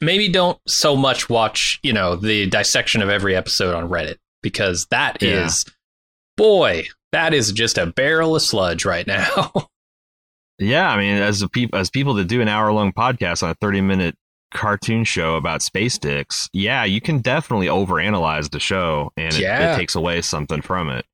[0.00, 4.86] Maybe don't so much watch, you know, the dissection of every episode on Reddit because
[4.90, 5.72] that is, Yeah.
[6.36, 9.52] boy, that is just a barrel of sludge right now.
[10.58, 13.50] Yeah, I mean, as a peop- as people that do an hour long podcast on
[13.50, 14.14] a thirty minute
[14.54, 19.74] cartoon show about space dicks, yeah, you can definitely overanalyze the show, and it, Yeah.
[19.74, 21.04] it takes away something from it.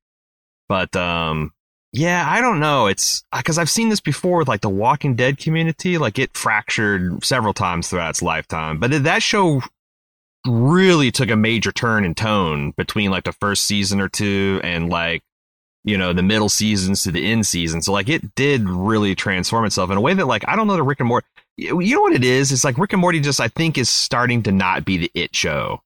[0.67, 1.51] But um,
[1.93, 2.87] yeah, I don't know.
[2.87, 5.97] It's because I've seen this before with like the Walking Dead community.
[5.97, 9.61] Like it fractured several times throughout its lifetime, but that show
[10.49, 14.89] really took a major turn in tone between like the first season or two and
[14.89, 15.21] like
[15.85, 19.63] you know the middle seasons to the end season so like it did really transform
[19.65, 21.25] itself in a way that like i don't know the rick and morty
[21.55, 24.43] you know what it is it's like rick and morty just i think is starting
[24.43, 25.81] to not be the it show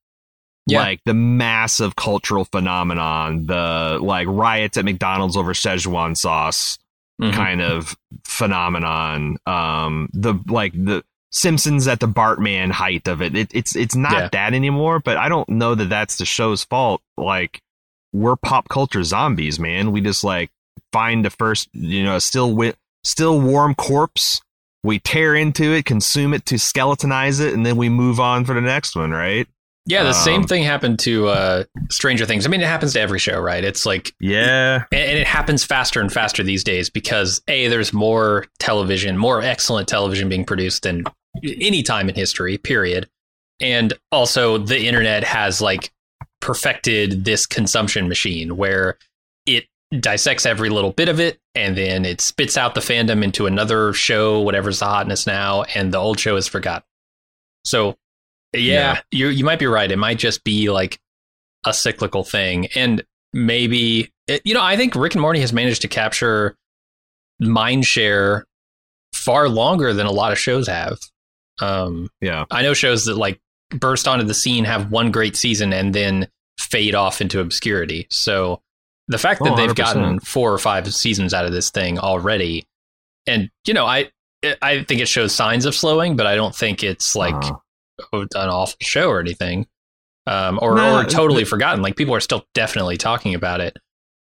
[0.65, 0.79] Yeah.
[0.79, 6.79] like the massive cultural phenomenon the like riots at mcdonald's over szechuan sauce
[7.21, 7.33] Mhm.
[7.33, 7.95] kind of
[8.25, 9.37] phenomenon.
[9.45, 11.03] Um, the like the
[11.33, 13.35] Simpsons at the Bartman height of it.
[13.35, 14.29] it it's it's not Yeah.
[14.31, 14.99] that anymore.
[14.99, 17.01] But I don't know that that's the show's fault.
[17.17, 17.59] Like
[18.13, 19.91] we're pop culture zombies, man.
[19.91, 20.51] We just like
[20.91, 24.41] find the first, you know, still wi- still warm corpse.
[24.83, 28.53] We tear into it, consume it to skeletonize it, and then we move on for
[28.53, 29.47] the next one, right?
[29.85, 32.45] Yeah, the same Um, thing happened to uh, Stranger Things.
[32.45, 33.63] I mean, it happens to every show, right?
[33.63, 37.91] It's like Yeah, and and it happens faster and faster these days because a there's
[37.91, 41.03] more television more excellent television being produced than
[41.43, 43.09] any time in history period.
[43.61, 45.91] And also the internet has like
[46.41, 48.97] perfected this consumption machine where
[49.45, 49.65] it
[49.99, 53.93] dissects every little bit of it and then it spits out the fandom into another
[53.93, 56.83] show whatever's the hotness now and the old show is forgotten.
[57.63, 57.95] So
[58.53, 59.01] yeah, Yeah.
[59.11, 59.91] you you might be right.
[59.91, 60.99] It might just be like
[61.65, 62.67] a cyclical thing.
[62.75, 63.03] And
[63.33, 66.55] maybe it- you know i think rick and morty has managed to capture
[67.39, 68.45] mind share
[69.13, 70.99] far longer than a lot of shows have
[71.63, 73.39] um yeah, i know shows that like
[73.71, 76.27] burst onto the scene have one great season and then
[76.59, 78.61] fade off into obscurity so
[79.07, 82.65] the fact that Oh, they've gotten four or five seasons out of this thing already
[83.27, 84.09] and you know i
[84.61, 87.33] i think it shows signs of slowing but i don't think it's like
[88.13, 89.67] Uh, an awful show or anything,
[90.25, 91.83] um, or, No, or totally forgotten.
[91.83, 93.77] Like people are still definitely talking about it.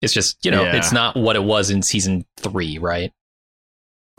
[0.01, 0.77] It's just you know Yeah.
[0.77, 3.11] it's not what it was in season three, right?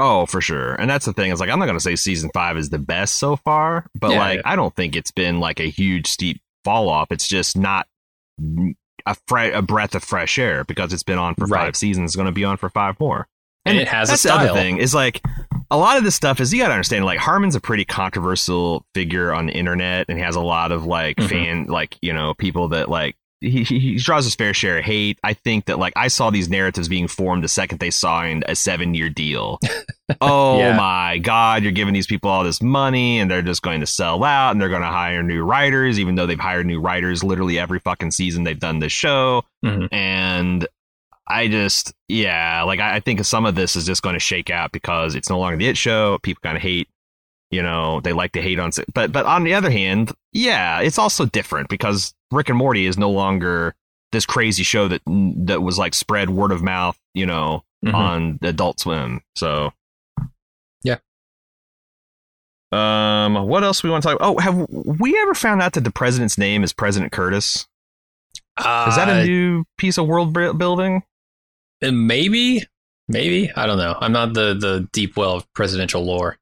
[0.00, 0.74] Oh, for sure.
[0.74, 1.30] And that's the thing.
[1.32, 4.18] Is like I'm not gonna say season five is the best so far, but Yeah,
[4.18, 4.42] like yeah.
[4.52, 7.10] I don't think it's been like a huge steep fall off.
[7.10, 7.86] It's just not
[9.06, 11.64] a fre- a breath of fresh air because it's been on for Right.
[11.66, 12.10] five seasons.
[12.10, 13.26] It's gonna be on for five more.
[13.64, 14.54] And it has a that's the other style.
[14.54, 15.20] thing is like
[15.70, 19.32] a lot of this stuff is you gotta understand like Harmon's a pretty controversial figure
[19.34, 21.28] on the internet and he has a lot of like Mhm.
[21.28, 25.18] fan like you know people that like he, he draws his fair share of hate.
[25.22, 28.54] I think that like I saw these narratives being formed the second they signed a
[28.56, 29.58] seven year deal.
[30.20, 30.76] oh Yeah.
[30.76, 34.24] my god, you're giving these people all this money and they're just going to sell
[34.24, 37.58] out and they're going to hire new writers, even though they've hired new writers literally
[37.58, 39.42] every fucking season they've done this show.
[39.64, 39.88] Mhm.
[39.92, 40.66] And
[41.30, 44.50] I just, yeah, like I, I think some of this is just going to shake
[44.50, 46.18] out because it's no longer the it show.
[46.22, 46.88] People kind of hate,
[47.50, 50.98] you know, they like to hate on, but but on the other hand, yeah, it's
[50.98, 53.74] also different because Rick and Morty is no longer
[54.12, 57.94] this crazy show that that was like spread word of mouth, you know, Mhm.
[57.94, 59.22] on Adult Swim.
[59.36, 59.72] So
[60.82, 60.98] Yeah.
[62.70, 64.18] Um, what else we want to talk?
[64.20, 67.66] Oh, have we ever found out that the president's name is President Curtis?
[68.58, 68.64] Is
[68.96, 71.02] that a Uh, new piece of world building?
[71.82, 72.64] Uh, maybe,
[73.08, 73.96] maybe I don't know.
[74.00, 76.36] I'm not the the deep well of presidential lore.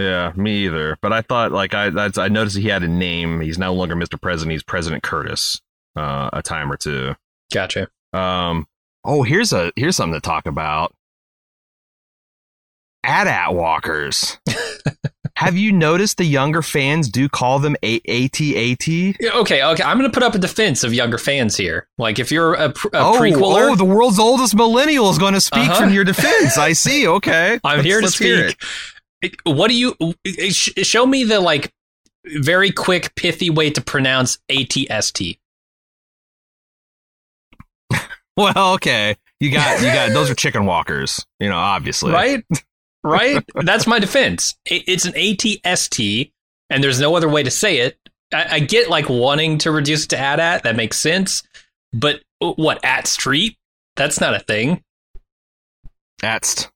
[0.00, 0.96] Yeah, me either.
[1.02, 3.40] But I thought like I that's, I noticed he had a name.
[3.40, 4.20] He's no longer Mr.
[4.20, 4.52] President.
[4.52, 5.60] He's President Curtis.
[5.96, 7.14] Uh, a time or two.
[7.52, 7.88] Gotcha.
[8.12, 8.66] Um.
[9.04, 10.94] Oh, here's a here's something to talk about.
[13.02, 14.38] AT-AT walkers.
[15.36, 18.86] Have you noticed the younger fans do call them A- AT-AT?
[18.86, 19.82] Yeah, Okay, okay.
[19.82, 21.88] I'm going to put up a defense of younger fans here.
[21.96, 25.32] Like, if you're a, pr- a oh, prequeler, oh, the world's oldest millennial is going
[25.32, 25.80] to speak Uh-huh.
[25.80, 26.58] from your defense.
[26.58, 27.08] I see.
[27.08, 28.60] Okay, I'm Let's- here to speak.
[29.44, 29.94] What do you
[30.82, 31.72] show me the like
[32.26, 35.38] very quick, pithy way to pronounce ATST?
[38.36, 41.26] Well, okay, you got you got those are chicken walkers.
[41.40, 42.44] You know, obviously, Right?
[43.02, 43.42] Right?
[43.54, 44.56] That's my defense.
[44.66, 46.30] It's an ATST,
[46.68, 47.98] and there's no other way to say it.
[48.32, 50.62] I, I get like wanting to reduce it to at at.
[50.62, 51.42] That makes sense.
[51.92, 53.56] But uh, what, at street?
[53.96, 54.82] That's not a thing.
[56.22, 56.70] Atst.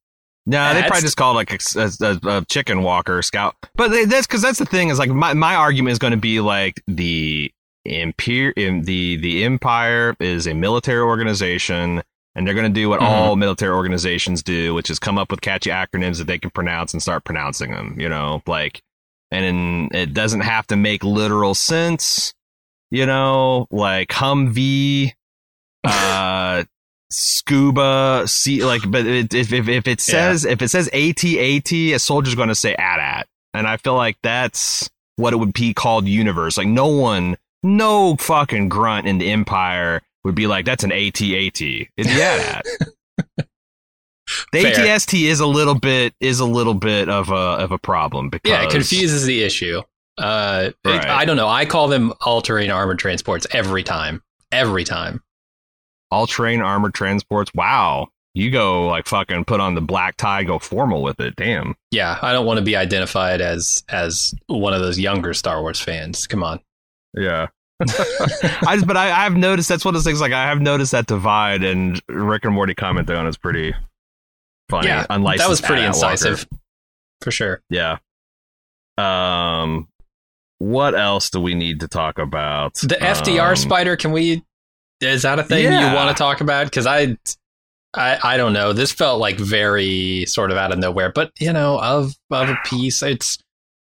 [0.46, 3.56] No, they probably just call it like a, a, a chicken walker scout.
[3.76, 6.18] But they, that's because that's the thing is like my, my argument is going to
[6.18, 7.50] be like the
[7.86, 12.02] empire, in the the empire is a military organization,
[12.34, 13.04] and they're going to do what Mhm.
[13.08, 16.92] all military organizations do, which is come up with catchy acronyms that they can pronounce
[16.92, 17.96] and start pronouncing them.
[17.98, 18.82] You know, like,
[19.30, 22.34] and it doesn't have to make literal sense.
[22.90, 25.12] You know, like Humvee,
[25.84, 26.64] uh,
[27.14, 31.98] scuba, sea, like, but it, if, if if it says if it says AT-AT, a
[31.98, 36.06] soldier's going to say AT-AT, and I feel like that's what it would be called
[36.06, 36.56] universe.
[36.58, 41.60] Like no one, no fucking grunt in the empire would be like that's an AT-AT.
[41.60, 41.88] It's
[44.52, 44.72] the Fair.
[44.74, 48.50] ATST is a little bit is a little bit of a of a problem because
[48.50, 49.82] Yeah, it confuses the issue.
[50.16, 51.48] Uh, it- I don't know.
[51.48, 54.22] I call them all-terrain armored transports every time.
[54.52, 55.22] Every time.
[56.14, 57.50] All terrain armored transports.
[57.54, 61.34] Wow, you go like fucking put on the black tie, go formal with it.
[61.36, 61.74] Damn.
[61.90, 65.80] Yeah, I don't want to be identified as as one of those younger Star Wars
[65.80, 66.26] fans.
[66.26, 66.60] Come on.
[67.16, 67.48] Yeah.
[67.82, 70.20] I just, but I, I've noticed that's one of those things.
[70.20, 73.74] Like I have noticed that divide, and Rick and Morty commented on is pretty
[74.70, 74.86] funny.
[74.88, 76.12] yeah, unlicensed that was pretty AT-AT walker.
[76.12, 76.48] incisive,
[77.20, 77.60] for sure.
[77.70, 77.98] Yeah.
[78.96, 79.88] Um,
[80.58, 82.74] what else do we need to talk about?
[82.74, 83.96] The FDR Um, spider.
[83.96, 84.44] Can we?
[85.10, 85.90] Is that a thing Yeah.
[85.90, 86.66] you want to talk about?
[86.66, 87.16] Because I,
[87.94, 88.72] I, I don't know.
[88.72, 92.56] This felt like very sort of out of nowhere, but you know, of of a
[92.64, 93.02] piece.
[93.02, 93.38] It's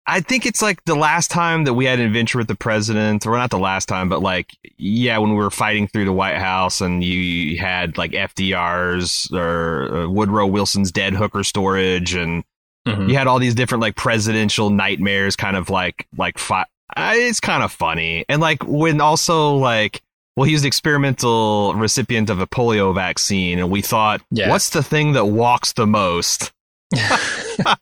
[0.07, 3.25] I think it's like the last time that we had an adventure with the president,
[3.27, 6.37] or not the last time, but like, yeah, when we were fighting through the White
[6.37, 12.45] House and you had like FDR's or uh, Woodrow Wilson's dead hooker storage, and
[12.87, 13.09] Mhm.
[13.09, 17.63] you had all these different like presidential nightmares, kind of like like fi- it's kind
[17.63, 20.03] of funny, and like when also like.
[20.37, 24.51] Well, he was the experimental recipient of a polio vaccine, and we thought, Yeah.
[24.51, 26.53] what's the thing that walks the most?
[26.97, 27.77] I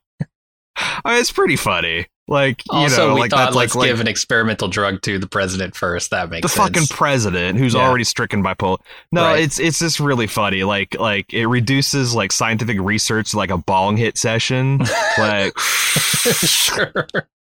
[1.05, 2.07] mean, it's pretty funny.
[2.29, 5.03] Like, you also know, we like thought that's let's like, give like an experimental drug
[5.03, 6.11] to the president first.
[6.13, 6.69] That makes the sense.
[6.69, 7.81] fucking president who's Yeah.
[7.83, 8.79] already stricken by polio.
[9.11, 9.41] No, Right.
[9.43, 10.63] it's it's just really funny.
[10.63, 14.79] Like like it reduces like scientific research to like a bong hit session.
[15.19, 16.93] like, sure.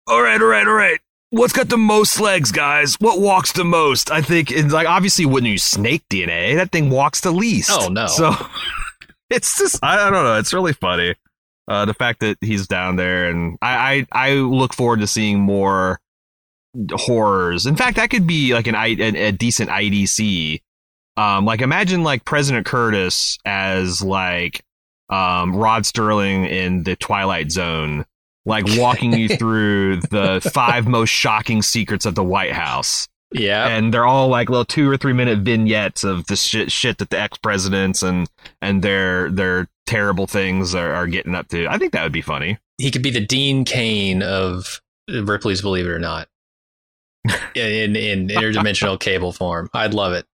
[0.07, 1.01] all right, all right, all right.
[1.31, 2.95] What's got the most legs, guys?
[3.01, 4.11] What walks the most?
[4.11, 6.55] I think it's like obviously wouldn't use snake DNA.
[6.57, 7.71] That thing walks the least.
[7.73, 8.07] Oh, no.
[8.07, 8.33] So
[9.31, 10.39] it's just I, I don't know.
[10.39, 11.15] It's really funny.
[11.67, 15.39] Uh, the fact that he's down there, and I, I I look forward to seeing
[15.39, 16.01] more
[16.93, 17.67] horrors.
[17.67, 20.63] In fact, that could be like an, I- a, a decent IDC.
[21.19, 24.63] Um, like imagine like President Curtis as like
[25.11, 28.07] um Rod Serling in the Twilight Zone,
[28.49, 33.69] like walking you through the five most shocking secrets of the White House Yeah.
[33.69, 37.11] and they're all like little two or three minute vignettes of the shit, shit that
[37.11, 38.29] the ex presidents and
[38.63, 41.67] and their their terrible things are, are getting up to.
[41.69, 42.59] I think that would be funny.
[42.79, 46.29] he could be the Dean Cain of Ripley's Believe It or Not.
[47.55, 49.69] In in interdimensional cable form.
[49.75, 50.25] I'd love it.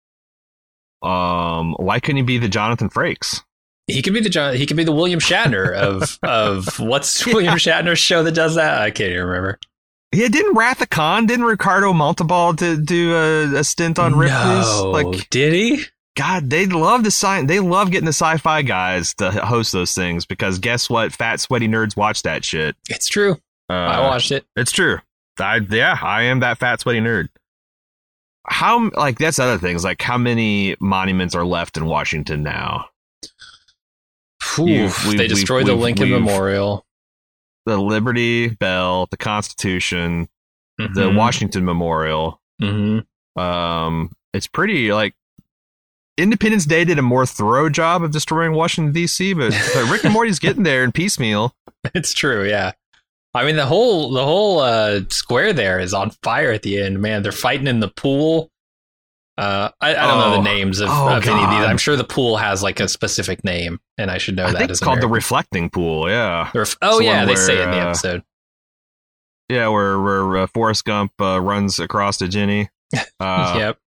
[1.03, 3.43] Um, why couldn't he be the Jonathan Frakes?
[3.87, 7.55] He could be the John he could be the William Shatner of of what's William
[7.55, 8.80] Shatner's show that does that?
[8.80, 9.59] I can't even remember.
[10.12, 14.66] Yeah, didn't Wrath of Khan, didn't Ricardo Montalban to do a, a stint on Ripley's?
[14.66, 15.82] No, Like, did he?
[16.16, 20.24] God, they love the sci- they love getting the sci-fi guys to host those things
[20.24, 21.12] because guess what?
[21.12, 22.76] Fat sweaty nerds watch that shit.
[22.89, 23.32] It's true.
[23.68, 24.47] Uh, I watched it.
[24.55, 24.99] It's true.
[25.41, 27.28] I yeah, I am that fat sweaty nerd.
[28.47, 32.87] How like that's other things like how many monuments are left in Washington now?
[34.59, 36.84] Oof, we've- they destroyed the Lincoln Memorial.
[37.66, 40.28] The Liberty Bell, the Constitution,
[40.78, 41.16] the Mhm.
[41.16, 42.40] Washington Memorial.
[42.62, 43.05] Mhm.
[43.36, 45.14] Um, it's pretty like
[46.16, 50.12] Independence Day did a more thorough job of destroying Washington D.C., but, but Rick and
[50.12, 51.55] Morty's getting there in piecemeal.
[51.94, 52.72] It's true, yeah.
[53.34, 57.00] I mean, the whole the whole uh, square there is on fire at the end.
[57.00, 58.50] Man, they're fighting in the pool.
[59.37, 60.37] Uh, I, I don't know Oh.
[60.37, 61.66] the names of, Oh, of any of these.
[61.66, 64.59] I'm sure the pool has like a specific name, and I should know I that.
[64.59, 66.09] think it's called the reflecting pool.
[66.09, 68.22] Yeah, ref- oh the yeah, they say it in the where, uh, episode.
[69.49, 72.68] yeah, where where uh, Forrest Gump uh, runs across to Jenny.
[73.18, 73.78] Uh, yep.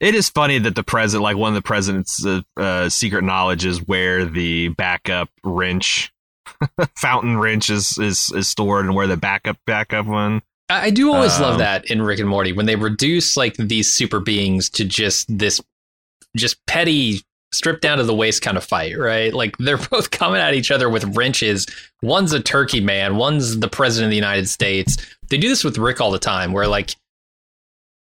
[0.00, 3.64] It is funny that the president, like one of the president's uh, uh, secret knowledge,
[3.64, 6.12] is where the backup wrench,
[6.98, 10.42] fountain wrench, is, is is stored, and where the backup backup one.
[10.70, 13.92] I do always love Um, that in Rick and Morty when they reduce like these
[13.92, 15.60] super beings to just this,
[16.36, 17.20] just petty,
[17.52, 19.32] stripped down to the waist kind of fight, right?
[19.34, 21.66] Like they're both coming at each other with wrenches.
[22.02, 24.96] One's a turkey man, one's the president of the United States.
[25.28, 26.94] They do this with Rick all the time, where like.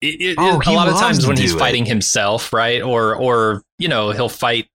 [0.01, 1.59] It, it- Oh, a lot of times when he's it.
[1.59, 4.67] fighting himself, right, or or you know he'll fight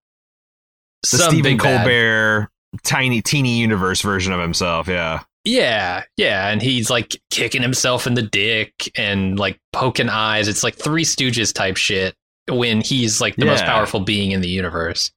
[1.10, 1.78] The some Stephen big bad.
[1.84, 2.48] Colbert
[2.82, 4.88] tiny teeny universe version of himself.
[4.88, 5.22] Yeah.
[5.44, 10.46] Yeah, yeah, and he's like kicking himself in the dick and like poking eyes.
[10.48, 12.14] It's like Three Stooges type shit
[12.48, 15.10] when he's like the most powerful being in the universe.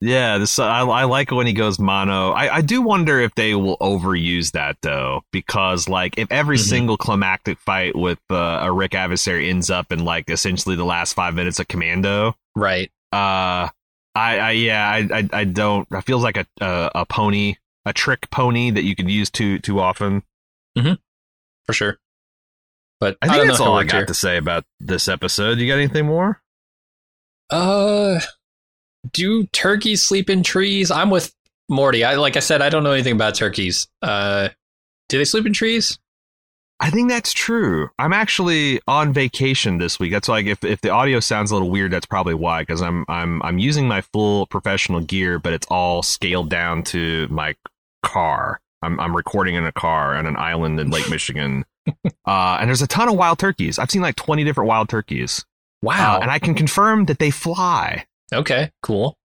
[0.00, 2.30] Yeah, this I, I like when he goes mono.
[2.30, 6.68] I, I do wonder if they will overuse that though, because like if every Mhm.
[6.68, 11.14] single climactic fight with uh, a Rick adversary ends up in like essentially the last
[11.14, 12.92] five minutes of Commando, Right.
[13.12, 13.66] uh,
[14.14, 15.88] I, I yeah, I, I I don't.
[15.90, 17.56] It feels like a, a a pony,
[17.88, 20.22] a trick pony that you could use too too often.
[21.66, 21.98] For sure.
[23.00, 24.06] But I I, think don't that's know if it all I got here.
[24.06, 25.58] to say about this episode.
[25.58, 26.40] You got anything more?
[27.50, 28.20] Uh
[29.12, 30.90] do turkeys sleep in trees?
[30.90, 31.32] I'm with
[31.68, 32.04] Morty.
[32.04, 33.86] I like I said, I don't know anything about turkeys.
[34.02, 34.48] Uh
[35.08, 35.98] do they sleep in trees?
[36.80, 37.90] I think that's true.
[37.98, 40.12] I'm actually on vacation this week.
[40.12, 42.62] That's like if, if the audio sounds a little weird, that's probably why.
[42.62, 47.26] Because I'm I'm I'm using my full professional gear, but it's all scaled down to
[47.28, 47.56] my
[48.02, 48.60] car.
[48.82, 51.64] I'm I'm recording in a car on an island in Lake Michigan,
[52.26, 53.78] uh, and there's a ton of wild turkeys.
[53.78, 55.44] I've seen like 20 different wild turkeys,
[55.82, 56.16] Wow.
[56.16, 58.06] Uh, and I can confirm that they fly.
[58.32, 59.16] okay, cool.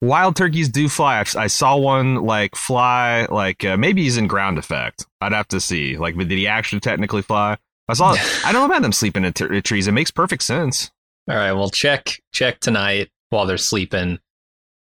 [0.00, 1.20] Wild turkeys do fly.
[1.20, 5.06] I've, I saw one like fly, like uh, maybe he's in ground effect.
[5.20, 5.96] I'd have to see.
[5.96, 7.56] Like, did he actually technically fly?
[7.88, 8.10] I saw.
[8.44, 9.86] I don't know about them sleeping in t- trees.
[9.86, 10.90] It makes perfect sense.
[11.30, 14.18] All right, well check check tonight while they're sleeping.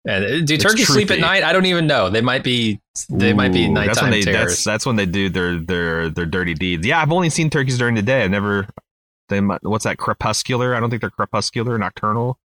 [0.05, 1.43] And uh, do It's turkeys sleep at night?
[1.43, 2.09] I don't even know.
[2.09, 2.79] They might be
[3.09, 4.51] they might be nighttime that's when they, terrors.
[4.51, 6.85] That's, that's when they do their their their dirty deeds.
[6.85, 8.23] Yeah, I've only seen turkeys during the day.
[8.23, 8.67] I've never.
[9.27, 10.73] They what's that crepuscular?
[10.73, 12.39] I don't think they're crepuscular, nocturnal.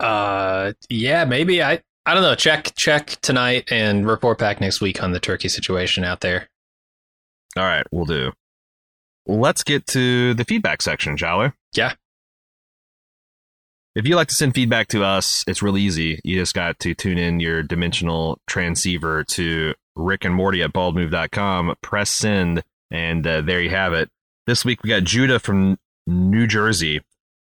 [0.00, 1.82] Uh, yeah, maybe I.
[2.06, 2.34] I don't know.
[2.34, 6.48] Check check tonight and report back next week on the turkey situation out there.
[7.56, 8.32] All right, we'll do.
[9.26, 11.50] Let's get to the feedback section, shall we?
[11.74, 11.92] Yeah.
[13.98, 16.20] If you'd like to send feedback to us, it's really easy.
[16.22, 21.74] You just got to tune in your dimensional transceiver to Rick and Morty at baldmove.com,
[21.82, 24.08] press send, and uh, there you have it.
[24.46, 27.00] This week we got Judah from New Jersey.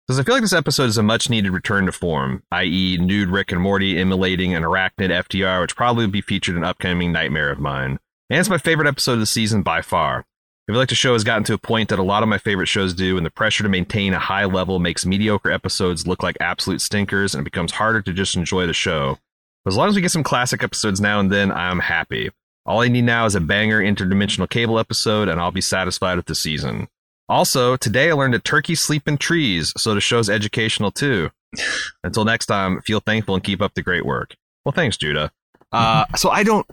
[0.09, 3.31] Says, I feel like this episode is a much needed return to form, i.e., nude
[3.31, 7.51] Rick and Morty emulating an arachnid FDR, which probably will be featured in upcoming nightmare
[7.51, 7.99] of mine.
[8.31, 10.25] And it's my favorite episode of the season by far.
[10.69, 12.39] I feel like the show has gotten to a point that a lot of my
[12.39, 16.25] favorite shows do, and the pressure to maintain a high level makes mediocre episodes look
[16.25, 19.17] like absolute stinkers, and it becomes harder to just enjoy the show.
[19.64, 22.31] But as long as we get some classic episodes now and then, I'm happy.
[22.64, 26.27] All I need now is a banger interdimensional cable episode, and I'll be satisfied with
[26.27, 26.89] the season.
[27.29, 31.31] Also, today I learned that turkeys sleep in trees, so the show's educational too.
[32.03, 34.35] Until next time, feel thankful and keep up the great work.
[34.64, 35.31] Well, thanks, Judah.
[35.71, 36.67] Uh, so I don't,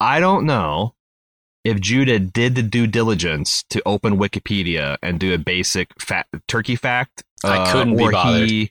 [0.00, 0.94] I don't know
[1.64, 6.76] if Judah did the due diligence to open Wikipedia and do a basic fa- turkey
[6.76, 7.24] fact.
[7.44, 8.50] I uh, couldn't be or bothered.
[8.50, 8.70] He,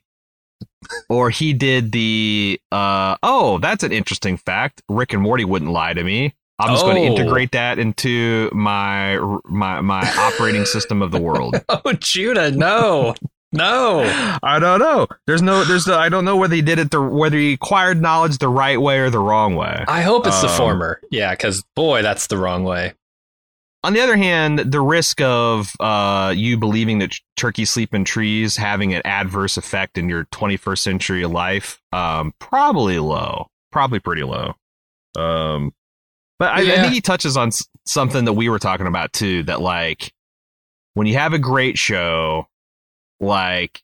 [1.09, 4.81] or he did the, uh, oh, that's an interesting fact.
[4.89, 6.35] Rick and Morty wouldn't lie to me.
[6.59, 7.05] I'm just going to Oh.
[7.15, 11.55] integrate that into my my my operating system of the world.
[11.69, 13.15] Oh, Judah, no,
[13.53, 14.01] no.
[14.43, 15.07] I don't know.
[15.27, 15.63] There's no.
[15.63, 15.85] There's.
[15.85, 18.79] The, I don't know whether he did it the whether he acquired knowledge the right
[18.81, 19.85] way or the wrong way.
[19.87, 21.01] I hope it's the Um, former.
[21.11, 22.93] Yeah, because boy, that's the wrong way.
[23.85, 28.55] On the other hand, the risk of uh, you believing that turkeys sleep in trees
[28.55, 33.47] having an adverse effect in your 21st century life, um, probably low.
[33.73, 34.53] Probably pretty low.
[35.17, 35.73] Um,
[36.39, 37.51] but I, I think he touches on
[37.85, 39.43] something that we were talking about too.
[39.43, 40.13] That like
[40.93, 42.47] when you have a great show,
[43.19, 43.81] like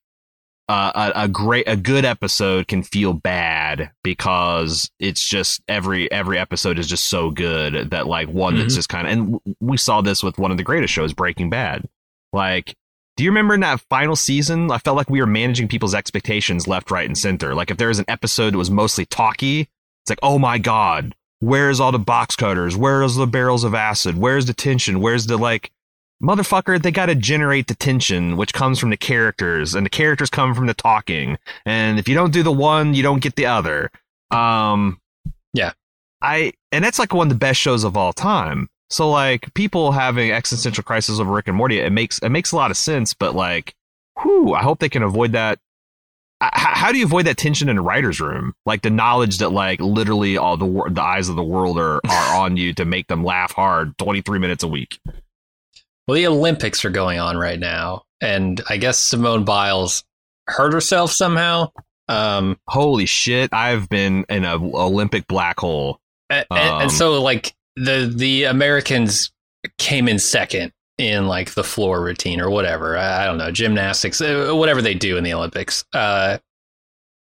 [0.67, 6.37] uh, a, a great a good episode can feel bad because it's just every every
[6.37, 8.77] episode is just so good that like one that's Mhm.
[8.77, 11.85] just kind of and we saw this with one of the greatest shows Breaking Bad
[12.33, 12.75] like
[13.17, 16.67] do you remember in that final season I felt like we were managing people's expectations
[16.67, 20.09] left right and center like if there was an episode that was mostly talky it's
[20.11, 22.75] like oh my god Where's all the box cutters?
[22.75, 24.17] Where's the barrels of acid?
[24.17, 24.99] Where's the tension?
[24.99, 25.71] Where's the like
[26.21, 30.29] motherfucker, they got to generate the tension, which comes from the characters, and the characters
[30.29, 31.37] come from the talking.
[31.65, 33.91] And if you don't do the one, you don't get the other.
[34.31, 34.99] Um,
[35.53, 35.73] Yeah.
[36.21, 38.67] I and that's like one of the best shows of all time.
[38.89, 42.57] So like people having existential crisis over Rick and Morty, it makes it makes a
[42.57, 43.13] lot of sense.
[43.13, 43.73] But like,
[44.21, 45.59] whew, I hope they can avoid that.
[46.41, 48.53] How do you avoid that tension in a writer's room?
[48.65, 52.35] Like the knowledge that like literally all the the eyes of the world are are
[52.41, 54.99] on you to make them laugh hard twenty three minutes a week.
[56.09, 60.03] Well, the Olympics are going on right now, and I guess Simone Biles
[60.47, 61.71] hurt herself somehow.
[62.07, 63.53] Um, Holy shit!
[63.53, 65.99] I've been in an Olympic black hole.
[66.31, 69.31] and, and Um, so like the the Americans
[69.77, 72.97] came in second in like the floor routine or whatever.
[72.97, 75.85] I, I don't know gymnastics, uh, whatever they do in the Olympics.
[75.93, 76.39] Uh,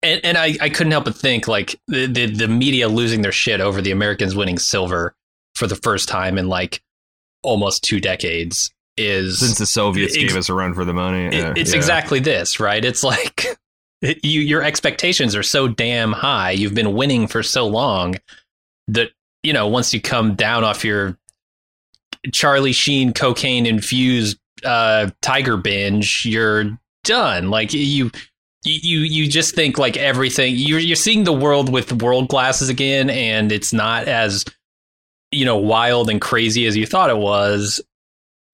[0.03, 3.32] and and I, I couldn't help but think like the, the the media losing their
[3.32, 5.15] shit over the Americans winning silver
[5.55, 6.84] for the first time in like
[7.44, 11.28] almost two decades is Since the Soviets Ex- gave us a run for the money,
[11.28, 11.78] it- it's yeah.
[11.78, 12.84] exactly this, right?
[12.84, 13.46] It's like
[14.02, 16.52] it- you your expectations are so damn high.
[16.52, 18.16] You've been winning for so long
[18.88, 19.12] that
[19.44, 21.18] you know once you come down off your
[22.34, 27.50] Charlie Sheen cocaine infused uh, tiger binge, you're done.
[27.50, 28.12] Like you.
[28.64, 33.10] You you just think like everything you're you're seeing the world with world glasses again,
[33.10, 34.44] and it's not as
[35.32, 37.82] you know wild and crazy as you thought it was.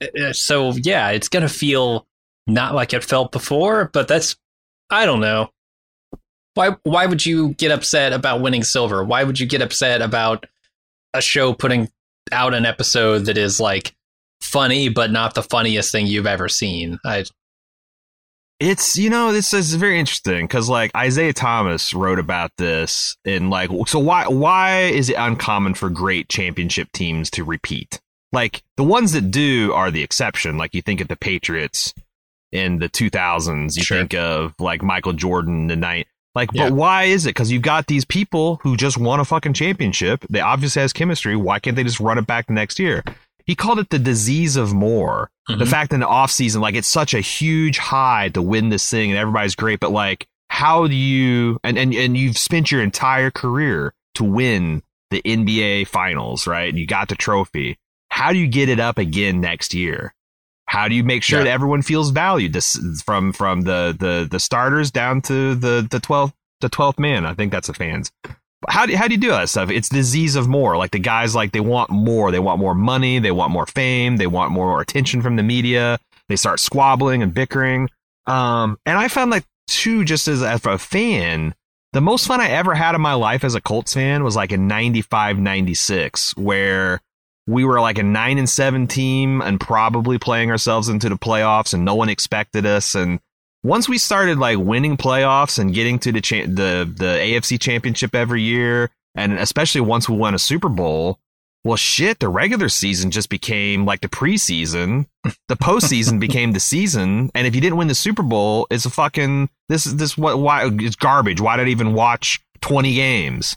[0.01, 2.05] Uh, So yeah, it's gonna feel
[2.47, 4.35] not like it felt before, but that's
[4.89, 5.49] I don't know.
[6.55, 9.03] Why why would you get upset about winning silver?
[9.03, 10.45] Why would you get upset about
[11.13, 11.89] a show putting
[12.31, 13.95] out an episode that is like
[14.41, 16.99] funny but not the funniest thing you've ever seen?
[17.05, 17.25] I
[18.59, 23.49] It's you know this is very interesting because like Isaiah Thomas wrote about this and
[23.49, 27.99] like so why why is it uncommon for great championship teams to repeat?
[28.31, 30.57] Like the ones that do are the exception.
[30.57, 31.93] Like you think of the Patriots
[32.51, 33.97] in the 2000s, you Sure.
[33.97, 36.07] think of like Michael Jordan the night.
[36.35, 36.69] Like, Yeah.
[36.69, 37.29] but why is it?
[37.29, 40.25] Because you've got these people who just won a fucking championship.
[40.29, 41.35] They obviously has chemistry.
[41.35, 43.03] Why can't they just run it back the next year?
[43.45, 45.29] He called it the disease of more.
[45.47, 45.67] The Mhm.
[45.67, 49.09] fact in the off season, like it's such a huge high to win this thing
[49.11, 53.31] and everybody's great, but like how do you and, and and you've spent your entire
[53.31, 54.81] career to win
[55.11, 56.69] the NBA finals, right?
[56.69, 57.77] And you got the trophy.
[58.09, 60.13] How do you get it up again next year?
[60.67, 61.45] How do you make sure Yeah.
[61.45, 65.99] that everyone feels valued this, from from the, the the starters down to the the
[65.99, 67.25] twelfth the twelfth man?
[67.25, 68.11] I think that's the fans.
[68.69, 69.69] How do how do you do that stuff?
[69.69, 70.77] It's disease of more.
[70.77, 72.31] Like the guys, like they want more.
[72.31, 73.19] They want more money.
[73.19, 74.17] They want more fame.
[74.17, 75.99] They want more attention from the media.
[76.29, 77.89] They start squabbling and bickering.
[78.25, 81.53] Um, and I found like two, just as, as a fan,
[81.91, 84.51] the most fun I ever had in my life as a Colts fan was like
[84.51, 87.01] in 95, 96, where
[87.45, 91.73] we were like a nine and seven team and probably playing ourselves into the playoffs
[91.73, 92.95] and no one expected us.
[92.95, 93.19] And
[93.63, 98.13] once we started like winning playoffs and getting to the cha- the the AFC championship
[98.13, 101.19] every year, and especially once we won a Super Bowl,
[101.63, 105.05] well, shit, the regular season just became like the preseason.
[105.47, 108.89] The postseason became the season, and if you didn't win the Super Bowl, it's a
[108.89, 111.39] fucking this is this what why it's garbage.
[111.39, 113.55] Why did I even watch twenty games?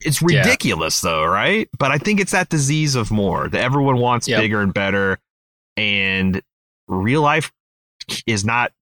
[0.00, 0.38] It's Yeah.
[0.38, 1.68] ridiculous though, right?
[1.78, 4.40] But I think it's that disease of more that everyone wants Yep.
[4.40, 5.18] bigger and better,
[5.76, 6.40] and
[6.88, 7.52] real life
[8.26, 8.72] is not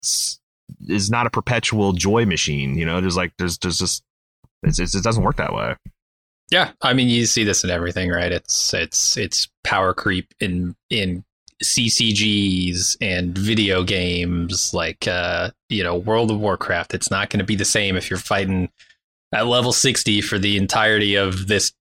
[0.88, 2.76] is not a perpetual joy machine.
[2.76, 4.02] You know, there's like there's there's just
[4.62, 5.76] it's, it's, it doesn't work that way.
[6.50, 8.32] Yeah, I mean you see this in everything, right?
[8.32, 11.24] It's it's it's power creep in in
[11.62, 16.94] CCGs and video games like uh you know World of Warcraft.
[16.94, 18.70] It's not going to be the same if you're fighting
[19.32, 21.72] at level 60 for the entirety of this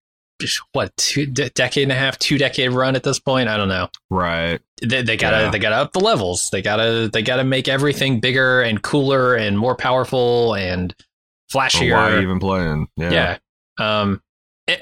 [0.73, 3.49] what two de- decade and a half, two decade run at this point.
[3.49, 3.89] I don't know.
[4.09, 4.59] Right.
[4.81, 5.51] They, they gotta Yeah.
[5.51, 6.49] they gotta up the levels.
[6.51, 10.93] They gotta they gotta make everything bigger and cooler and more powerful and
[11.53, 12.87] flashier why even playing?
[12.97, 13.11] yeah.
[13.11, 13.37] yeah.
[13.79, 14.21] Um,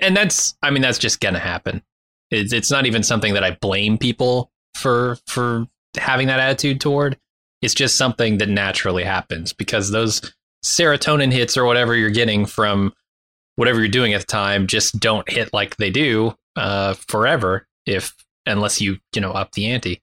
[0.01, 1.82] and that's, I mean, that's just gonna happen.
[2.30, 7.18] It's, it's not even something that I blame people for for having that attitude toward.
[7.62, 10.22] It's just something that naturally happens because those
[10.64, 12.93] serotonin hits or whatever you're getting from
[13.62, 18.16] whatever you're doing at the time just don't hit like they do uh, forever if
[18.47, 20.01] unless you you know up the ante.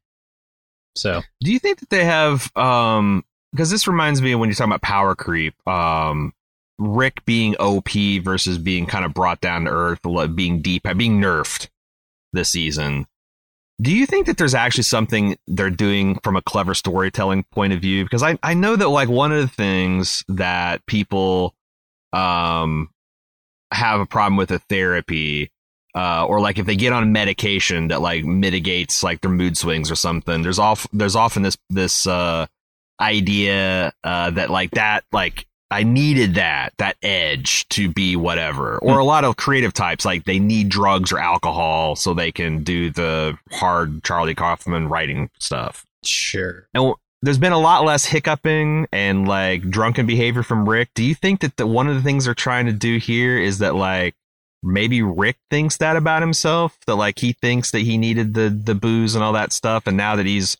[0.95, 4.71] So Do you think that they have um because this reminds me when you're talking
[4.71, 6.33] about power creep, um
[6.79, 7.91] Rick being OP
[8.23, 10.03] versus being kind of brought down to earth,
[10.37, 11.67] being deep, being nerfed
[12.33, 13.09] this season.
[13.83, 17.81] Do you think that there's actually something they're doing from a clever storytelling point of
[17.81, 18.05] view?
[18.05, 21.57] Because I, I know that like one of the things that people
[22.13, 22.91] um
[23.73, 25.51] have a problem with a therapy
[25.95, 29.91] uh, or like if they get on medication that like mitigates like their mood swings
[29.91, 30.43] or something.
[30.43, 32.47] There's off there's often this this uh,
[33.01, 38.79] idea uh, that like that like I needed that that edge to be whatever.
[38.79, 42.63] Or a lot of creative types like they need drugs or alcohol so they can
[42.63, 45.85] do the hard Charlie Kaufman writing stuff.
[46.05, 46.69] Sure.
[46.75, 50.91] And there's been a lot less hiccuping and like drunken behavior from Rick.
[50.95, 53.59] Do you think that the, one of the things they're trying to do here is
[53.59, 54.15] that like
[54.63, 58.75] maybe Rick thinks that about himself that like he thinks that he needed the the
[58.75, 60.57] booze and all that stuff and now that he's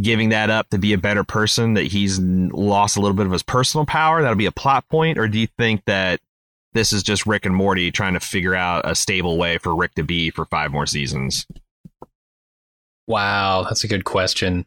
[0.00, 3.32] giving that up to be a better person that he's lost a little bit of
[3.32, 6.20] his personal power that'll be a plot point or do you think that
[6.74, 9.94] this is just Rick and Morty trying to figure out a stable way for Rick
[9.94, 11.46] to be for five more seasons
[13.06, 14.64] Wow, that's a good question.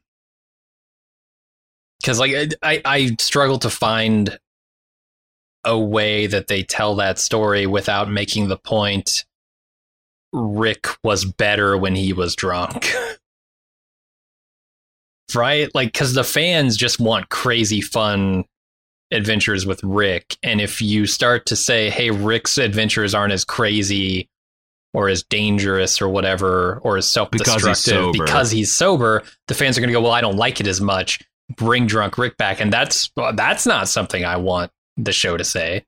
[2.05, 4.37] Because like I, I, struggle to find
[5.63, 9.25] a way that they tell that story without making the point
[10.31, 12.93] Rick was better when he was drunk.
[15.35, 15.73] right?
[15.73, 18.45] Like cuz the fans just want crazy fun
[19.09, 24.29] adventures with Rick and if you start to say hey Rick's adventures aren't as crazy
[24.93, 28.23] or as dangerous or whatever or as self-destructive sober.
[28.23, 30.79] because he's sober, the fans are going to go well I don't like it as
[30.79, 31.19] much.
[31.55, 35.85] Bring drunk Rick back and that's that's not something I want the show to say.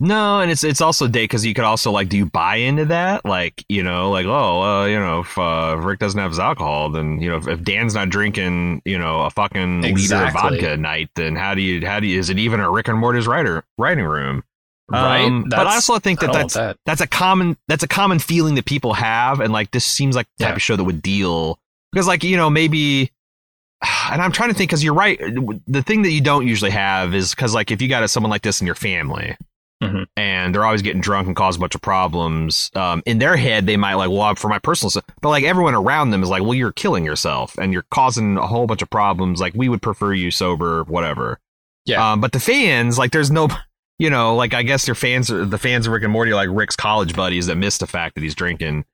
[0.00, 2.84] No, and it's it's also day because you could also like, do you buy into
[2.84, 3.24] that?
[3.24, 6.88] Like, you know, like, oh, uh, you know, if uh, Rick doesn't have his alcohol,
[6.90, 10.74] then you know, if, if Dan's not drinking, you know, a fucking liter of vodka
[10.74, 12.96] a night, then how do you how do you is it even a Rick and
[12.96, 14.44] Morty's writer writing room?
[14.88, 15.24] Right?
[15.24, 16.76] Um, but I also think that that's that.
[16.86, 20.28] that's a common that's a common feeling that people have, and like this seems like
[20.38, 20.56] the type Yeah.
[20.56, 21.58] of show that would deal
[21.92, 23.10] because like you know maybe.
[24.10, 25.20] And I'm trying to think because you're right.
[25.66, 28.42] The thing that you don't usually have is because like if you got someone like
[28.42, 29.36] this in your family,
[30.16, 32.70] and they're always getting drunk and cause a bunch of problems.
[32.74, 35.74] Um, in their head, they might like, well, for my personal stuff, but like everyone
[35.74, 38.90] around them is like, well, you're killing yourself and you're causing a whole bunch of
[38.90, 39.40] problems.
[39.40, 41.38] Like we would prefer you sober, whatever.
[41.84, 42.12] Yeah.
[42.12, 43.48] Um, but the fans, like, there's no,
[43.98, 46.36] you know, like I guess their fans, are, the fans of Rick and Morty, are
[46.36, 48.84] like Rick's college buddies that miss the fact that he's drinking.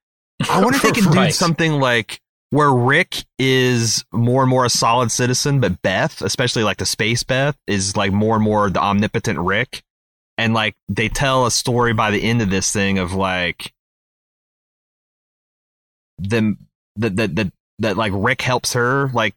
[0.51, 2.21] I wonder if they can do something like
[2.55, 7.25] where Rick is more and more a solid citizen, but Beth, especially like the space
[7.25, 9.83] Beth, is like more and more the omnipotent Rick.
[10.39, 13.73] And like they tell a story by the end of this thing of like
[16.19, 16.59] them
[16.95, 19.35] that that that that like Rick helps her like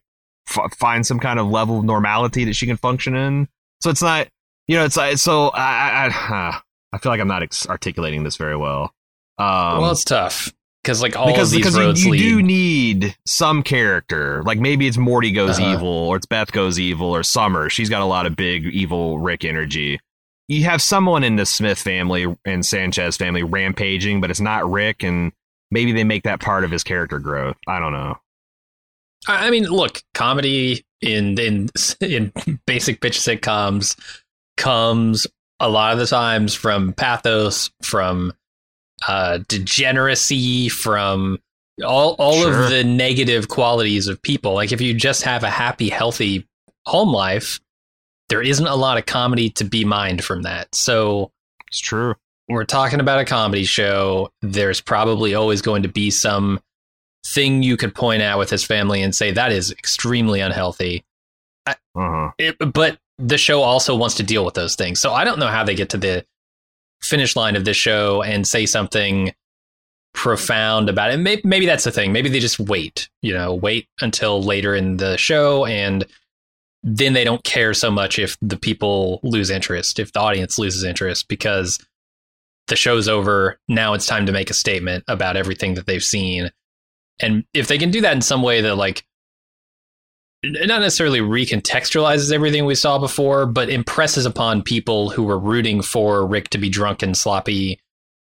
[0.48, 3.48] f- find some kind of level of normality that she can function in.
[3.80, 4.28] So it's not,
[4.68, 6.60] you know, it's like so I I, I,
[6.92, 8.92] I feel like I'm not ex- articulating this very well.
[9.38, 10.52] Um, well, it's tough
[10.82, 12.18] because like all because of these because you, roads you lead.
[12.18, 14.42] do need some character.
[14.44, 15.74] Like maybe it's Morty goes Uh-huh.
[15.74, 17.68] evil, or it's Beth goes evil, or Summer.
[17.70, 20.00] She's got a lot of big evil Rick energy.
[20.48, 25.02] You have someone in the Smith family and Sanchez family rampaging, but it's not Rick,
[25.02, 25.32] and
[25.70, 27.56] maybe they make that part of his character growth.
[27.66, 28.16] I don't know.
[29.26, 31.68] I I mean, look, comedy in in
[32.00, 32.32] in
[32.66, 33.94] basic bitch sitcoms
[34.56, 35.26] comes
[35.60, 38.32] a lot of the times from pathos, from
[39.06, 41.38] uh, degeneracy, from
[41.84, 42.64] all all Sure.
[42.64, 44.54] of the negative qualities of people.
[44.54, 46.46] Like if you just have a happy, healthy
[46.86, 47.60] home life,
[48.28, 50.74] there isn't a lot of comedy to be mined from that.
[50.74, 51.30] So
[51.68, 52.14] It's true.
[52.48, 54.30] we're talking about a comedy show.
[54.42, 56.60] There's probably always going to be some
[57.26, 61.04] thing you could point out with his family and say that is extremely unhealthy.
[61.66, 62.30] Uh huh.
[62.38, 64.98] It, but the show also wants to deal with those things.
[65.00, 66.24] So I don't know how they get to the
[67.00, 69.32] finish line of this show and say something
[70.14, 71.18] profound about it.
[71.18, 72.12] Maybe, maybe that's the thing.
[72.12, 76.04] Maybe they just wait, you know, wait until later in the show and
[76.82, 80.84] then they don't care so much if the people lose interest, if the audience loses
[80.84, 81.78] interest because
[82.68, 83.58] the show's over.
[83.68, 86.50] Now it's time to make a statement about everything that they've seen.
[87.20, 89.04] And if they can do that in some way that like
[90.44, 96.26] not necessarily recontextualizes everything we saw before, but impresses upon people who were rooting for
[96.26, 97.80] Rick to be drunk and sloppy,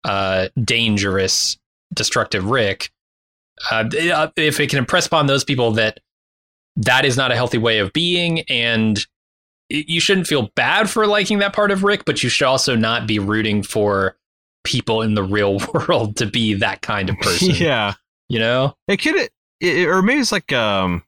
[0.05, 1.57] uh, dangerous,
[1.93, 2.91] destructive Rick.
[3.69, 3.89] Uh,
[4.37, 5.99] if it can impress upon those people that
[6.77, 9.05] that is not a healthy way of being, and
[9.69, 13.05] you shouldn't feel bad for liking that part of Rick, but you should also not
[13.07, 14.15] be rooting for
[14.63, 17.49] people in the real world to be that kind of person.
[17.55, 17.93] yeah.
[18.29, 18.75] You know?
[18.87, 19.15] It could,
[19.59, 21.03] it- or maybe it's like um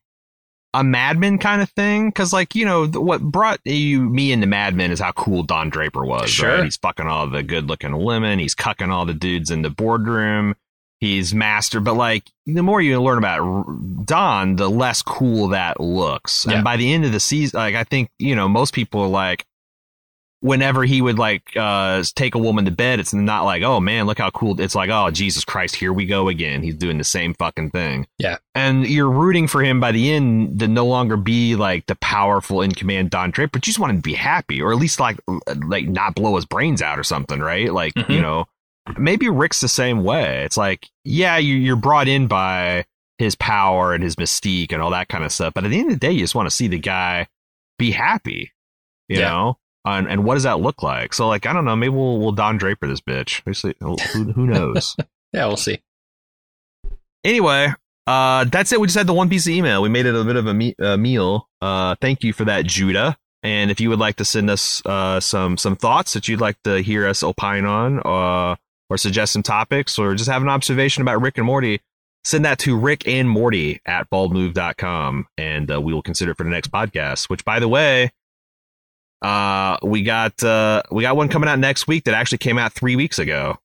[0.74, 4.46] a Mad Men kind of thing, because like you know what brought you me into
[4.46, 6.30] Mad Men is how cool Don Draper was.
[6.30, 6.56] Sure.
[6.56, 6.64] right?
[6.64, 8.38] he's fucking all the good-looking women.
[8.38, 10.54] He's cucking all the dudes in the boardroom.
[11.00, 16.46] He's master, but like the more you learn about Don, the less cool that looks.
[16.46, 16.56] Yeah.
[16.56, 19.08] And by the end of the season, like I think you know most people are
[19.08, 19.44] like,
[20.42, 24.06] whenever he would like uh take a woman to bed, it's not like, oh man,
[24.06, 24.60] look how cool.
[24.60, 26.62] It's like, oh Jesus Christ, here we go again.
[26.62, 28.06] He's doing the same fucking thing.
[28.18, 28.38] Yeah.
[28.54, 32.60] And you're rooting for him by the end to no longer be like the powerful
[32.60, 35.00] in command Don Draper, but you just want him to be happy, or at least
[35.00, 35.18] like
[35.66, 37.72] like not blow his brains out or something, right?
[37.72, 38.10] Like Mhm.
[38.14, 38.46] you know,
[38.98, 40.42] maybe Rick's the same way.
[40.44, 42.84] It's like, yeah, you you're brought in by
[43.18, 45.92] his power and his mystique and all that kind of stuff, but at the end
[45.92, 47.28] of the day, you just want to see the guy
[47.78, 48.50] be happy,
[49.08, 49.28] you Yeah.
[49.28, 49.58] know.
[49.84, 51.12] And, and what does that look like?
[51.12, 51.74] So, like, I don't know.
[51.74, 53.42] Maybe we'll we'll Don Draper this bitch.
[53.80, 54.96] Who, who knows?
[55.34, 55.80] Yeah, we'll see.
[57.24, 57.68] anyway,
[58.06, 58.80] uh, that's it.
[58.80, 59.80] We just had the one piece of email.
[59.82, 61.48] We made it a bit of a me- uh, meal.
[61.60, 63.16] Uh, thank you for that, Judah.
[63.42, 66.62] And if you would like to send us uh, some some thoughts that you'd like
[66.64, 68.56] to hear us opine on, uh,
[68.90, 71.80] or suggest some topics, or just have an observation about Rick and Morty,
[72.24, 76.44] send that to Rick and Morty at baldmove.com, and uh, we will consider it for
[76.44, 77.28] the next podcast.
[77.30, 78.12] Which, by the way,
[79.22, 82.72] uh, we got uh, we got one coming out next week that actually came out
[82.72, 83.56] three weeks ago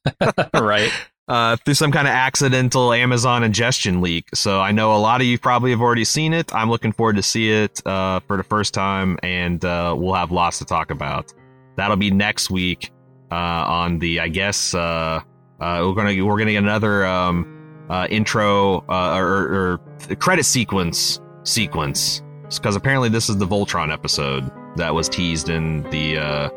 [0.54, 0.90] right.
[1.28, 4.28] uh, through some kind of accidental Amazon ingestion leak.
[4.34, 6.52] So I know a lot of you probably have already seen it.
[6.54, 10.32] I'm looking forward to see it uh, for the first time, and uh, we'll have
[10.32, 11.32] lots to talk about.
[11.76, 12.90] That'll be next week
[13.30, 15.20] uh, on the, I guess uh,
[15.60, 19.78] uh, we're gonna we're gonna get another um, uh, intro uh, or, or,
[20.10, 22.22] or credit sequence sequence
[22.56, 26.18] because apparently this is the Voltron episode that was teased in the.
[26.18, 26.50] Uh,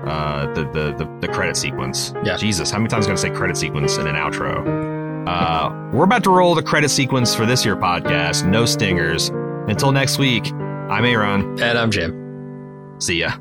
[0.00, 2.14] uh, the, the the the credit sequence.
[2.24, 2.38] Yeah.
[2.38, 5.28] Jesus, how many times am I gonna say credit sequence in an outro?
[5.28, 8.48] Uh, we're about to roll the credit sequence for this year podcast.
[8.48, 9.28] No stingers.
[9.68, 11.60] Until next week, I'm Aaron.
[11.60, 12.96] And I'm Jim.
[12.98, 13.32] See ya.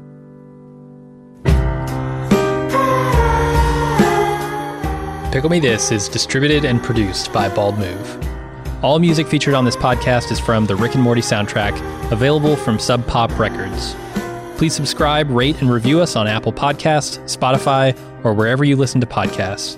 [5.31, 8.28] Pickle Me This is distributed and produced by Bald Move.
[8.81, 11.73] All music featured on this podcast is from the Rick and Morty soundtrack,
[12.13, 13.93] available from Sub Pop Records.
[14.55, 19.07] Please subscribe, rate, and review us on Apple Podcasts, Spotify, or wherever you listen to
[19.07, 19.77] podcasts.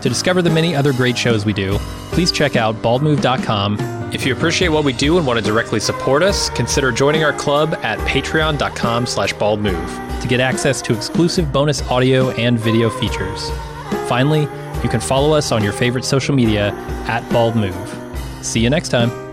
[0.00, 1.76] To discover the many other great shows we do,
[2.10, 4.12] please check out baldmove.com.
[4.14, 7.34] If you appreciate what we do and want to directly support us, consider joining our
[7.34, 13.50] club at patreon.com slash baldmove to get access to exclusive bonus audio and video features.
[14.08, 14.48] Finally,
[14.82, 16.72] you can follow us on your favorite social media
[17.06, 18.01] at baldmove.
[18.42, 19.31] See you next time.